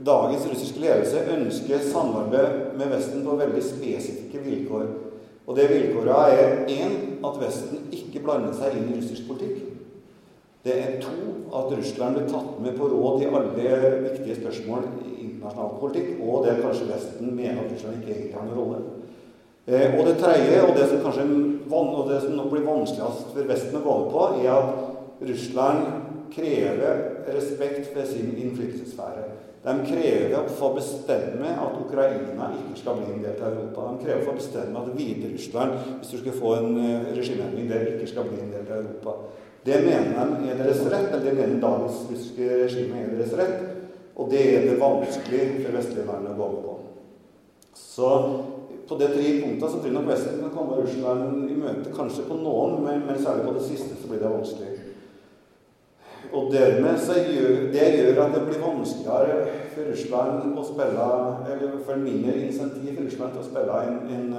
[0.06, 4.88] dagens russiske ledelse ønsker samarbeid med Vesten på veldig spesifikke vilkår.
[5.48, 9.63] Og det vilkåret er én at Vesten ikke blander seg inn i russisk politikk.
[10.64, 11.16] Det er to
[11.54, 16.46] at Russland blir tatt med på råd i alle viktige spørsmål i internasjonal politikk, og
[16.46, 18.80] det kanskje Vesten mener at Russland ikke egentlig har noen rolle.
[19.68, 21.28] Eh, og det tredje, og det som kanskje
[21.74, 25.86] og det som nok blir vanskeligst for Vesten å gå med på, er at Russland
[26.34, 27.04] krever
[27.36, 29.28] respekt for sin innflytelsessfære.
[29.64, 33.86] De krever å få bestemme at Ukraina ikke skal bli en del av Europa.
[33.94, 37.94] De krever å få bestemme at Hviterussland, hvis du skal få en eh, regimeendring der,
[37.94, 39.43] ikke skal bli en del av Europa.
[39.64, 43.62] Det mener de er deres rett, eller det mener dagens russiske regime er deres rett.
[44.16, 46.74] Og det er det vanskelig for vestlige land å gå med på.
[47.74, 48.10] Så
[48.88, 51.94] på de tre punktene så tror jeg nok Vesten kan komme Russland i møte.
[51.96, 54.74] Kanskje på noen, men, men, særlig på det siste så blir det vanskelig.
[56.34, 59.36] Og dermed så gjør det gjør at det blir vanskeligere
[59.74, 61.08] for Russland å spille
[61.54, 64.30] Eller for mindre insentiv for Russland til å spille en, en,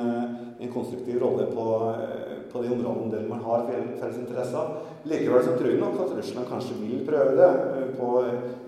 [0.59, 1.66] en konstruktiv rolle på,
[2.55, 3.67] på de områdene der man har
[3.99, 4.75] felles interesser.
[5.11, 8.11] Likevel så tror jeg nok at Russland kanskje vil prøve det på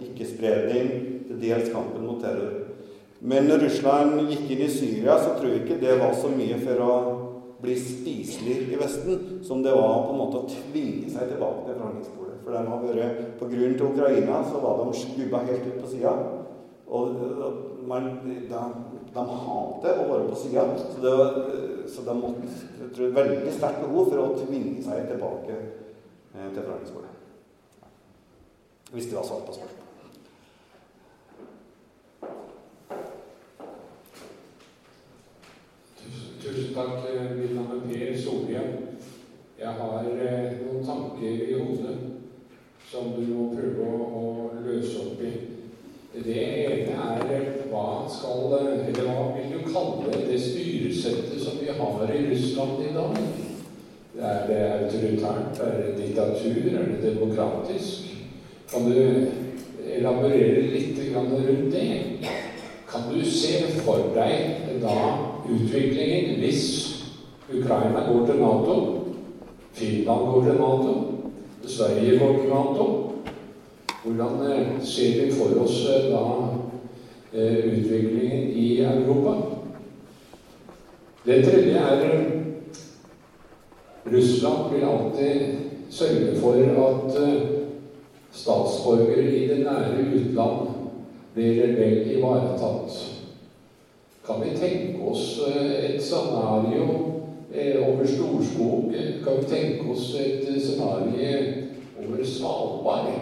[0.09, 0.89] ikke-spredning,
[1.26, 2.66] til dels kampen mot terror.
[3.20, 6.59] Men når Russland gikk inn i Syria, så tror jeg ikke det var så mye
[6.61, 6.93] for å
[7.62, 11.78] bli spiselig i Vesten som det var på en måte å tvinge seg tilbake til
[11.78, 12.37] forhandlingsbordet.
[12.45, 15.95] For de har vært, på grunn til Ukraina så var de skubba helt ut på
[15.95, 16.12] sida.
[16.87, 17.16] Og
[17.89, 21.16] man, de, de hater å være på sida, så, det,
[21.89, 22.47] så de måtte
[22.97, 27.12] jeg veldig sterkt behov for å tvinge seg tilbake eh, til forhandlingsbordet.
[28.93, 29.82] Hvis det var svart på spørsmålet.
[36.43, 37.09] Tusen takk.
[37.37, 38.74] Mitt navn er Per Solhjell.
[39.59, 41.97] Jeg har eh, noen tanker i hodet
[42.87, 44.24] som du må prøve å, å
[44.62, 45.32] løse opp i.
[46.16, 51.72] Det ene er eh, hva skal Eller hva vil du kalle det styresettet som vi
[51.74, 53.18] har i Russland i dag?
[54.16, 55.61] Er det autoritært?
[55.61, 56.62] Er det diktatur?
[56.72, 58.14] Er det demokratisk?
[58.72, 59.26] Kan du
[59.97, 62.28] elaborere litt rundt det?
[62.91, 64.97] Kan du se for deg da
[65.49, 66.64] utviklingen hvis
[67.53, 68.76] Ukraina går til Nato,
[69.72, 70.95] Finland går til Nato,
[71.66, 73.12] Sverige går til Nato.
[74.05, 76.22] Hvordan eh, ser vi for oss eh, da
[77.34, 79.34] eh, utviklingen i Europa?
[81.26, 82.30] Det tredje er
[84.07, 86.53] Russland vil alltid sørge for
[86.87, 87.18] at
[88.32, 90.68] statsborgere i det nære utland
[91.34, 93.16] blir vel ivaretatt.
[94.26, 96.87] Kan vi tenke oss eh, et scenario
[97.55, 98.95] eh, over Storskog?
[99.24, 101.39] Kan vi tenke oss et eh, scenario
[102.03, 103.12] over Svalbard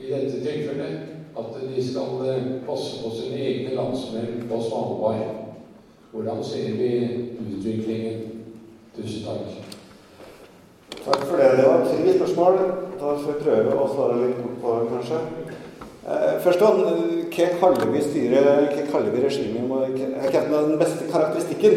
[0.00, 0.98] i dette tilfellet?
[1.36, 5.26] At de skal passe på sine egne landsmenn på Svalbard.
[6.12, 6.92] Hvordan ser vi
[7.40, 8.22] utviklingen?
[8.96, 9.65] Tusen takk.
[11.06, 11.56] Takk for det.
[11.56, 12.56] Det var tre spørsmål.
[13.00, 15.20] Da får vi prøve å svare litt kort på kanskje.
[16.06, 16.80] Eh, først og
[17.36, 19.68] Hva kaller vi styret, hva kaller vi regimet?
[19.70, 21.76] Hva er den beste karakteristikken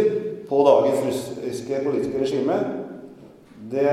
[0.49, 2.57] på dagens russiske politiske regime?
[3.69, 3.85] Det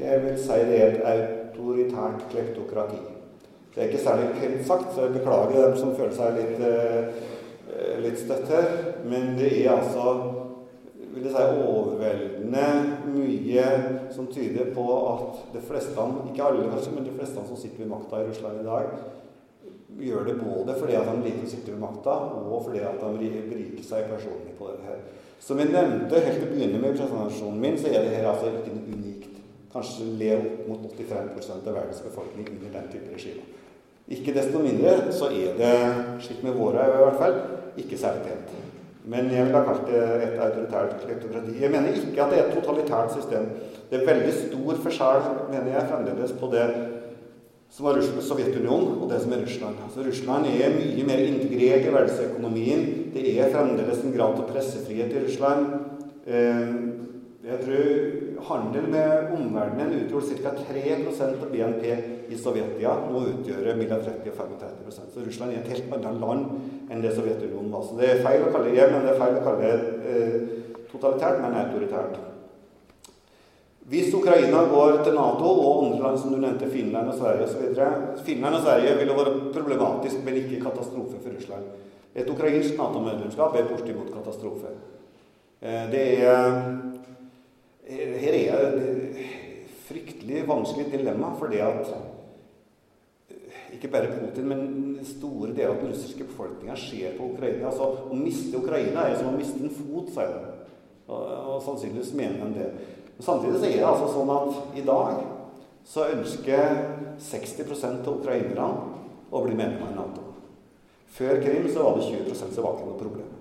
[0.00, 3.04] jeg vil si det er et autoritært kleptokrati.
[3.74, 7.98] Det er ikke særlig pent sagt, så jeg beklager dem som føler seg litt, eh,
[8.00, 8.68] litt støtt her.
[9.04, 10.37] Men det er altså
[11.14, 12.64] vil jeg si, overveldende
[13.12, 13.68] mye
[14.14, 17.92] som tyder på at de fleste, ikke alle kanskje, men de fleste som sitter ved
[17.92, 18.92] makta i Russland i dag,
[19.98, 23.30] gjør det både fordi at de liker å sitte ved makta, og fordi at de
[23.50, 25.00] beriker seg personlig på det her.
[25.42, 28.50] Som jeg nevnte helt til å begynne med presentasjonen min, så er det her altså
[28.52, 29.38] ikke noe unikt.
[29.72, 33.44] Kanskje lever opp mot 85 av verdens befolkning under den type regime.
[34.08, 35.74] Ikke desto mindre så er det,
[36.24, 37.38] slik med våre i hvert fall,
[37.78, 38.67] ikke særlig pent.
[39.08, 41.56] Men jeg vil ha kalt det et autoritært kleptokrati.
[41.62, 43.48] Jeg mener ikke at det er et totalitært system.
[43.88, 46.66] Det er veldig stor forskjell, mener jeg, fremdeles på det
[47.72, 49.80] som var Sovjetunionen, og det som er Russland.
[49.84, 52.84] Altså, Russland er mye mer integrert i verdensøkonomien.
[53.14, 55.66] Det er fremdeles en grad av pressefrihet i Russland.
[56.28, 56.70] Eh,
[57.38, 60.50] Jeg tror handel med omverdenen utgjorde ca.
[60.58, 61.84] 3% av BNP
[62.34, 62.96] i Sovjetia.
[63.12, 67.04] Nå utgjør det mellom 30 og 35% Så Russland er et helt annet land enn
[67.04, 67.84] det Sovjetunionen var.
[67.86, 69.76] Så det er feil å kalle det, men det er feil å kalle det
[70.10, 70.34] eh,
[70.90, 72.18] totalitært, men autoritært.
[73.88, 78.24] Hvis Ukraina går til Nato og andre land som du nevnte, Finland og Sverige osv.
[78.26, 81.70] Finland og Sverige ville vært problematisk, men ikke katastrofe for Russland.
[82.18, 84.74] Et ukrainsk Nato-medlemskap er bortimot katastrofe.
[85.62, 86.42] Eh, det er
[87.88, 89.18] Her er et
[89.88, 91.88] fryktelig vanskelig dilemma, fordi at
[93.72, 97.68] ikke bare Putin, men store deler av den russiske befolkninga ser på Ukraina.
[97.70, 100.54] Altså, Å miste Ukraina er som å miste en fot, sier de.
[101.08, 101.24] Og,
[101.54, 102.68] og sannsynligvis mener de det.
[103.16, 105.22] Men samtidig så er det altså sånn at i dag
[105.88, 106.80] så ønsker
[107.24, 108.68] 60% av ukrainerne
[109.32, 110.26] å bli medlem av Nato.
[111.16, 113.37] Før Krim så var det 20% som var ikke noe problem.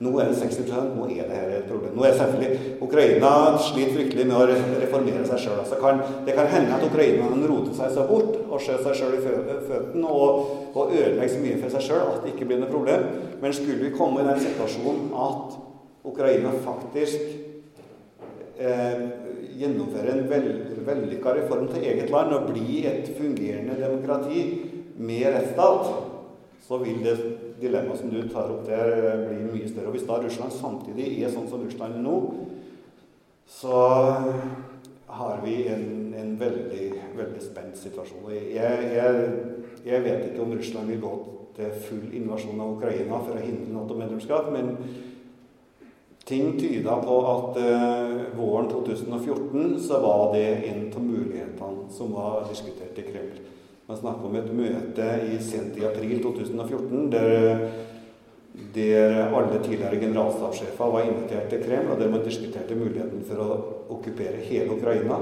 [0.00, 1.92] Nå er det 60 nå er det her et problem.
[1.92, 4.46] Nå er selvfølgelig Ukraina sliter fryktelig med å
[4.80, 5.58] reformere seg sjøl.
[5.60, 5.76] Altså
[6.24, 10.08] det kan hende at ukrainerne roter seg så bort og skjøt seg sjøl i føttene
[10.08, 13.04] og, og ødelegger så mye for seg sjøl at det ikke blir noe problem.
[13.42, 15.60] Men skulle vi komme i den situasjonen at
[16.08, 17.20] Ukraina faktisk
[18.56, 19.04] eh,
[19.60, 20.48] gjennomfører en vel,
[20.88, 24.46] vellykka reform til eget land og blir et fungerende demokrati
[24.96, 25.92] med rettsstat,
[26.64, 27.18] så vil det
[27.60, 28.94] dilemmaet som du tar opp der,
[29.28, 29.90] blir mye større.
[29.90, 32.16] Og hvis da Russland samtidig er sånn som Russland nå,
[33.50, 33.82] så
[35.10, 36.86] har vi en, en veldig,
[37.18, 38.30] veldig spent situasjon.
[38.30, 39.28] Jeg, jeg,
[39.84, 41.14] jeg, vet ikke om Russland vil gå
[41.56, 44.76] til full invasjon av Ukraina for å hindre Nato-medlemskap, men
[46.30, 52.44] Ting tyda på at uh, våren 2014 så var det en av mulighetene som var
[52.46, 53.40] diskutert i Kreml.
[53.90, 57.62] Man snakker om et møte i sent i april 2014 der,
[58.76, 63.56] der alle tidligere generalstabssjefer var invitert til Kreml, og der man diskuterte muligheten for å
[63.96, 65.16] okkupere hele Ukraina.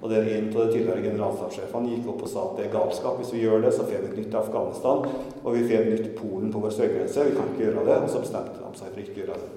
[0.00, 3.18] Og der en av de tidligere generalstabssjefene gikk opp og sa at det er galskap.
[3.20, 5.04] Hvis vi gjør det, så får vi et nytt Afghanistan,
[5.42, 7.26] og vi får et nytt Polen på vår sørgrense.
[7.28, 7.98] Vi kan ikke gjøre det.
[8.06, 9.50] Og så bestemte de seg for ikke å gjøre det.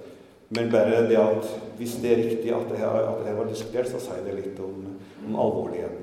[0.57, 3.87] Men bare det at hvis det er riktig at det at det her var diskutert,
[3.87, 4.83] så sier det litt om,
[5.23, 5.96] om alvorligheten.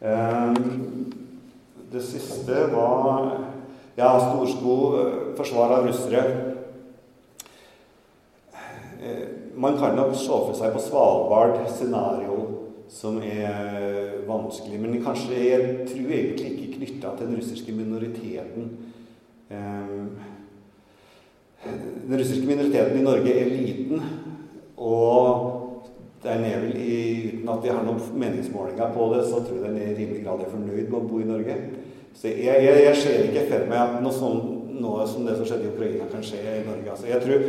[0.00, 1.12] Um,
[1.92, 3.38] det siste var
[3.96, 6.22] ja, storsko eh, forsvar av russere.
[9.02, 12.38] Eh, man kan nok se for seg på Svalbard scenario
[12.88, 18.70] som er vanskelig, men kanskje jeg tror egentlig ikke knytta til den russiske minoriteten.
[19.50, 20.16] Um,
[22.08, 24.02] den russiske minoriteten i Norge er liten,
[24.76, 25.59] og
[26.22, 26.96] den er vel i,
[27.32, 30.42] uten at vi har noen meningsmålinger på det, så tror jeg den i rimelig grad
[30.44, 31.56] er fornøyd med å bo i Norge.
[32.14, 34.42] Så jeg, jeg, jeg ser ikke for meg at noe, sånn,
[34.82, 36.90] noe, som det som skjedde i Ukraina, kan skje i Norge.
[36.92, 37.46] Altså, jeg tror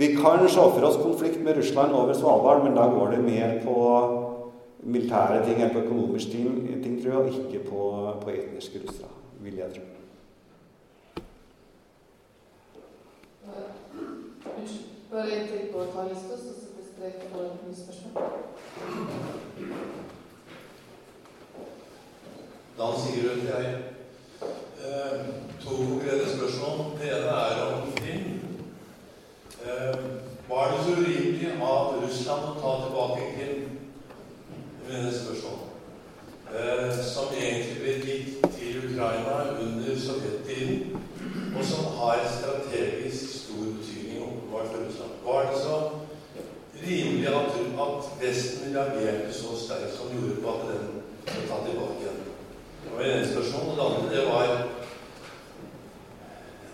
[0.00, 3.58] Vi kan se for oss konflikt med Russland over Svalbard, men da går det mer
[3.60, 3.76] på
[4.80, 7.88] militære ting enn på økonomiske ting, ting tror jeg, og ikke på,
[8.22, 9.10] på etniske russere,
[9.44, 9.84] vil jeg tro.
[15.10, 16.59] Bare en ting på talerlista,
[17.00, 18.24] så ikke strek for nye spørsmål.
[22.78, 23.64] Dan Sigrun jeg.
[24.84, 25.20] Eh,
[25.64, 26.76] to konkrete spørsmål.
[26.98, 28.24] Det ene er om Krim.
[29.64, 29.94] Eh,
[30.48, 33.80] var det så urimelig av Russland å ta tilbake Krim?
[34.88, 35.68] Med det spørsmålet.
[36.54, 41.00] Eh, som egentlig ble gitt til Ukraina under sovjettiden,
[41.56, 45.12] og som har strategisk stor betydning åpenbart for Russland.
[45.24, 45.76] Var det så
[46.86, 50.84] rimelig at, at Vesten reagerte så sterkt som gjorde på at den
[51.24, 52.20] ble tatt tilbake igjen?
[52.82, 53.76] Det var det ene spørsmålet.
[53.76, 54.68] Det andre det var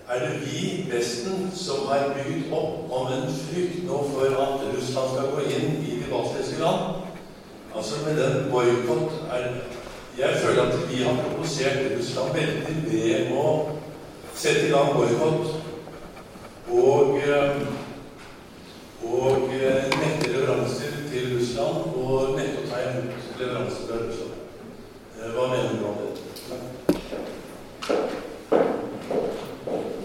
[0.09, 5.09] Er det vi, Vesten, som har bygd opp om en frykt nå for at Russland
[5.15, 7.03] skal gå inn i de baltiske land?
[7.75, 9.13] Altså med den boikott
[10.19, 13.49] Jeg føler at vi har provosert Russland veldig ved å
[14.37, 15.67] sette i gang boikott
[16.71, 17.61] og, eh,
[19.05, 22.81] og eh, nekte leveranser til Russland og nekte å ta
[23.37, 26.09] Eh, hva mener du om det?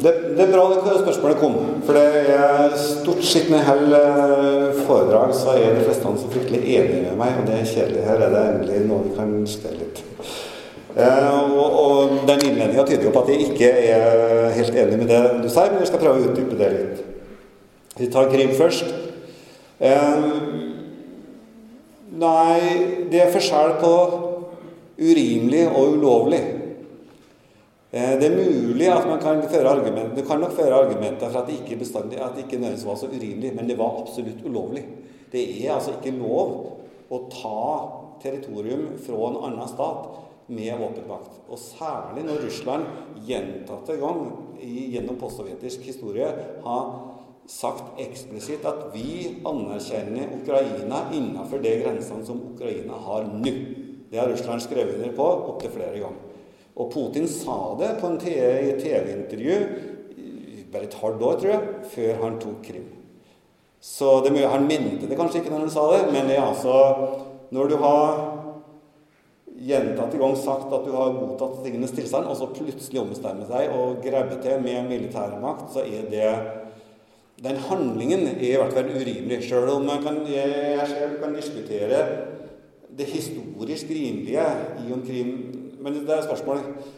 [0.01, 0.11] Det,
[0.43, 1.55] er bra det spørsmålet kom.
[1.87, 4.01] For det er stort sett med hele
[4.81, 8.03] foredrag så er de fleste så fryktelig enige med meg, og det er kjedelig.
[8.09, 10.03] Her er det endelig noe vi kan stelle litt.
[10.97, 15.07] Eh, og, og, den innledninga tyder jo på at jeg ikke er helt enig med
[15.13, 16.99] det du sier, men jeg skal prøve å utdype det litt.
[18.01, 18.91] Vi tar Krim først.
[19.79, 20.70] Eh,
[22.11, 23.93] nei, det er forskjell på
[25.01, 26.41] urimelig og ulovlig.
[27.91, 31.41] Eh, det er mulig at man kan føre argumenter Du kan nok føre argumenter for
[31.41, 34.45] at det ikke bestandig, at det ikke nødvendigvis var så urimelig, men det var absolutt
[34.45, 34.85] ulovlig.
[35.31, 36.53] Det er altså ikke lov
[37.11, 37.63] å ta
[38.23, 40.07] territorium fra en annen stat
[40.51, 41.39] med våpenmakt.
[41.51, 42.87] Og særlig når Russland
[43.27, 44.23] gjentatte gang
[44.61, 46.27] gjennom postsovjetisk historie
[46.63, 46.89] har
[47.51, 53.53] sagt eksplisitt at vi anerkjenner Ukraina innenfor de grensene som Ukraina har nå.
[54.11, 56.27] Det har Russland skrevet under på opptil flere ganger.
[56.79, 59.57] Og Putin sa det på en TV-intervju
[60.71, 62.87] bare et halvt år, tror jeg, før han tok Krim.
[63.81, 67.07] Så det, Han mente det kanskje ikke når han sa det, men det er altså
[67.51, 68.19] Når du har
[69.61, 73.99] gjentatte gang sagt at du har godtatt tingenes tilstand, og så plutselig ombestemme seg og
[74.05, 76.29] grabbe til med militærmakt, så er det
[77.41, 79.41] Den handlingen er i hvert fall urimelig.
[79.47, 82.01] Sjøl om kan, jeg selv kan diskutere
[82.97, 84.45] det historisk rimelige
[84.83, 85.29] i omkring
[85.81, 86.89] Men det er spørsmålet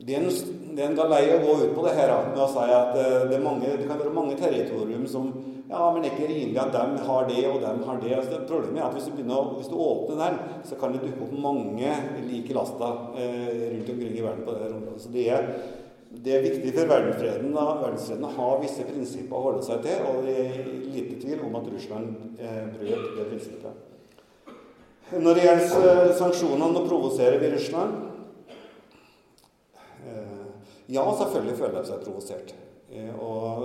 [0.00, 3.26] det er, en, galei å gå ut på det her med å si at eh,
[3.28, 5.26] det, mange, det kan være mange territorium som
[5.70, 8.14] ja, men det er ikke rimelig at de har det, og de har det.
[8.16, 11.28] Altså, problemet er at hvis du, begynner, hvis du åpner den, så kan det dukke
[11.28, 11.92] opp mange
[12.24, 12.88] like lasta
[13.20, 15.04] eh, rundt omkring i verden på det området.
[15.04, 15.46] Så det er,
[16.10, 20.00] det er viktig for verdensfreden, da, verdensfreden å ha visse prinsipper å holde seg til,
[20.10, 20.56] og det er
[20.90, 23.86] lite tvil om at Russland eh, brøt det prinsippet.
[25.10, 27.94] Når det gjelder eh, sanksjonene, nå provoserer vi Russland.
[30.06, 30.42] Eh,
[30.96, 32.54] ja, selvfølgelig føler de seg provosert.
[32.90, 33.64] Eh, og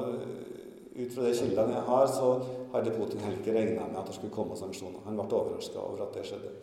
[0.96, 2.32] ut fra de kildene jeg har, så
[2.76, 5.02] hadde Putin heller ikke regna med at det skulle komme sanksjoner.
[5.10, 6.54] Han ble overraska over at det skjedde.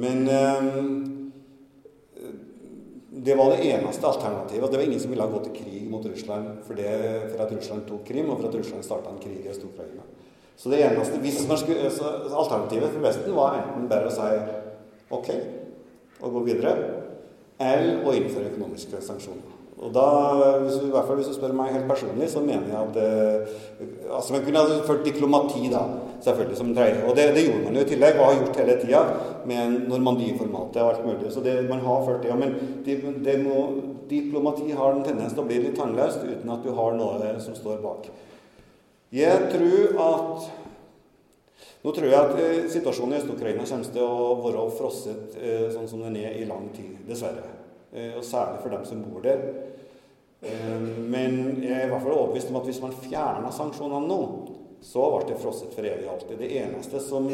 [0.00, 0.24] Men
[3.14, 4.70] det var det eneste alternativet.
[4.70, 6.92] Det var ingen som ville gå til krig mot Russland for, det,
[7.32, 10.06] for at Russland tok Krim, og for at Russland starta en krig i Øst-Ukraina.
[10.56, 11.90] Så det eneste hvis man skulle,
[12.32, 14.30] alternativet for Vesten var enten bare å si
[15.12, 15.28] OK
[16.22, 16.72] og gå videre,
[17.60, 19.51] eller å innføre økonomiske sanksjoner.
[19.82, 20.06] Og da,
[20.62, 22.98] hvis du, i hvert fall hvis du spør meg helt personlig, så mener jeg at
[23.02, 23.54] eh,
[24.14, 25.82] altså Man kunne ha ført diplomati, da,
[26.22, 27.00] selvfølgelig, som tredje.
[27.08, 29.02] Og det, det, gjorde man jo i tillegg, og har gjort hele tida,
[29.50, 31.32] med Normandie-formatet og alt mulig.
[31.34, 32.38] Så det, man har ført det.
[32.38, 32.54] Men
[32.86, 33.66] det, det må,
[34.10, 37.58] diplomati har en tendens til å bli litt tannløst uten at du har noe som
[37.58, 38.06] står bak.
[39.12, 40.52] Jeg tror at
[41.82, 45.88] nå tror jeg at eh, situasjonen i Øst-Ukraina kommer til å være frosset eh, sånn
[45.90, 47.42] som den er i lang tid, dessverre.
[47.90, 49.42] Eh, og særlig for dem som bor der.
[50.42, 50.78] Eh,
[51.12, 54.20] men jeg er i hvert fall overbevist om at hvis man fjerner sanksjonene nå,
[54.82, 56.38] så ble det frosset for evig alltid.
[56.42, 57.28] Det eneste som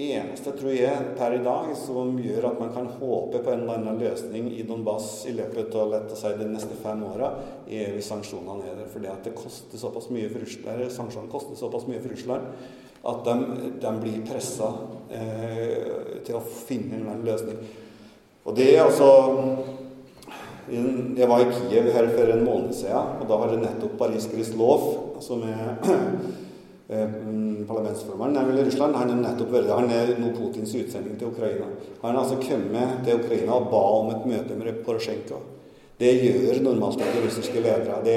[0.00, 3.80] eneste, tror jeg, per i dag som gjør at man kan håpe på en eller
[3.80, 7.32] annen løsning i Donbass i løpet av lett å si, de neste fem åra,
[7.66, 9.10] er hvis sanksjonene er der.
[9.10, 12.46] at det koster såpass mye for Russland, sanksjonene koster såpass mye for Russland
[13.00, 13.34] at de,
[13.80, 14.70] de blir pressa
[15.08, 17.60] eh, til å finne en eller annen løsning.
[18.44, 19.08] Og det er altså
[20.70, 24.28] Jeg var i Kiev her for en måned siden, og da har det nettopp Baris
[24.30, 24.86] Grislov,
[25.24, 27.06] som er
[27.68, 31.68] parlamentsformannen i Russland, han er nettopp vært Han er nå Putins utsending til Ukraina.
[32.02, 35.38] Han har altså kommet til Ukraina og ba om et møte med Porosjenko.
[36.00, 37.98] Det gjør normalt ikke russiske ledere.
[38.04, 38.16] Det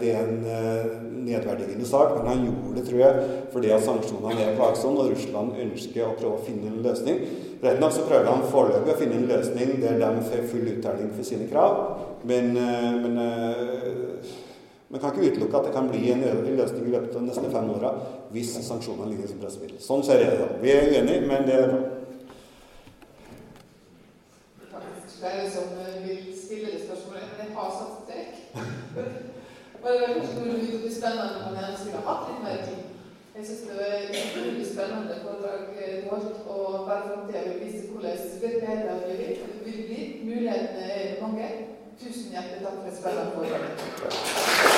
[0.00, 4.44] det er en uh, nedverdigende sak, men han gjorde det, tror jeg, fordi at sanksjonene
[4.44, 7.18] er plagsomme, og Russland ønsker å prøve å finne en løsning.
[7.64, 11.10] Rett nok så prøver han foreløpig å finne en løsning der de får full uttelling
[11.16, 11.80] for sine krav,
[12.30, 13.18] men, uh, men
[14.88, 16.22] man kan ikke utelukke at det kan bli en
[16.56, 17.90] løsning i løpet av de neste fem åra
[18.30, 19.82] hvis sanksjonene ligger som pressemiddel.
[19.82, 20.50] Sånn ser jeg det.
[20.62, 21.84] Vi er uenige, men det er bra.
[25.16, 25.72] Flere som
[26.04, 28.32] vil stille det spørsmålet, men jeg har satt strek.
[29.82, 32.82] Og det var kanskje det blir spennende om gjerne skulle hatt litt mer tid.
[33.36, 35.62] Jeg syns det var utrolig spennende foredrag
[36.02, 39.52] du hatt, og bare framtida vil vise hvordan virkeligheten.
[39.64, 40.00] Det vil bli.
[40.30, 41.52] Mulighetene er mange.
[42.00, 44.75] Tusen hjertelig takk for et spennende foredrag.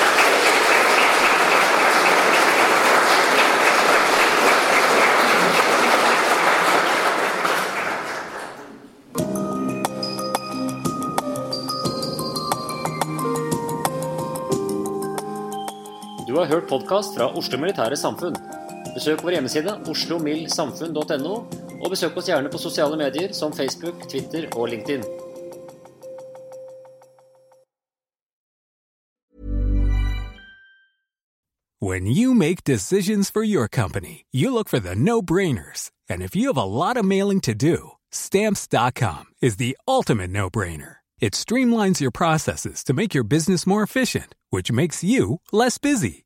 [31.81, 35.91] When you make decisions for your company, you look for the no-brainers.
[36.09, 40.97] And if you have a lot of mailing to do, stamps.com is the ultimate no-brainer.
[41.19, 46.25] It streamlines your processes to make your business more efficient, which makes you less busy.